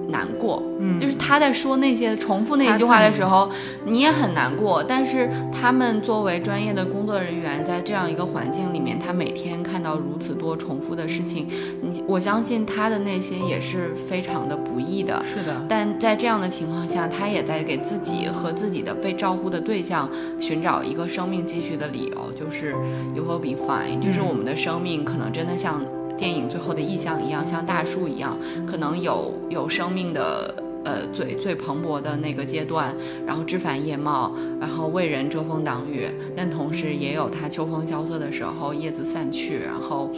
[0.09, 0.61] 难过。
[0.79, 3.49] 嗯，就是他在说那些重复那一句话的时候，
[3.85, 4.83] 你也很难过。
[4.83, 11.47] 但是他们作为专业的工作人员，在这样一个环境里面，他每天看到如此多重复的事情，
[11.81, 15.23] 你我相信他的内心也是非常的不易的。
[15.25, 20.09] 是的，但在这样的情况下，他也在给自己和自己的被照顾的对象
[20.39, 22.71] 寻找一个生命继续的理由，就是
[23.13, 25.83] you will be fine，就是我们的生命可能真的像
[26.17, 30.53] 电影最后的意象一样，像大树一样，可能有有生命的。
[30.83, 32.91] 呃，最最蓬勃的那个阶段，
[33.23, 40.09] 然后枝繁叶茂，然后为人遮风挡雨，但同时也有它秋风萧瑟的时候，叶子散去，然后，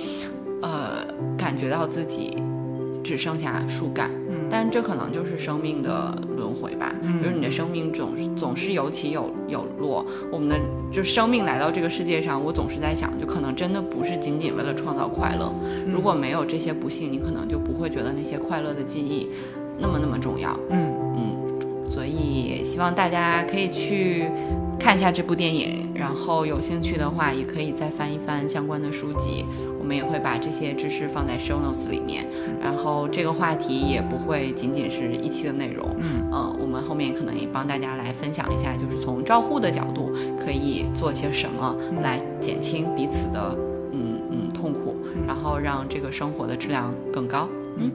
[0.62, 1.06] 呃，
[1.38, 2.38] 感觉到自己
[3.04, 4.10] 只剩下树干。
[4.54, 10.06] 嗯，但这可能就是生命的轮回吧，嗯就是你的生命总是总是有起有有落。
[10.32, 10.58] 我们的
[10.92, 15.52] 就生命来到这个世界上，我总是在想，就可能真的不是仅仅为了创造快乐。
[15.92, 19.30] 如果没有这些不幸，你可能就不会觉得那些快乐的记忆
[19.80, 20.58] 那么那么重要。
[20.70, 24.30] 嗯嗯，所以希望大家可以去
[24.80, 29.46] 看一下这部电影，然后有兴趣的话，也可以再翻一翻相关的书籍。
[29.80, 32.26] 我们也会把这些知识放在 show notes 里面，
[32.62, 35.86] 然后这个话题也不会仅仅是一期的内容。
[36.00, 43.58] 嗯嗯，我们后面可能也帮大家来分享一下，就是从照护的角度可以做些什么来减轻彼此的
[43.92, 44.96] 嗯嗯痛苦
[45.28, 47.48] 然后让这个生活的质量更高。
[47.78, 47.92] 嗯。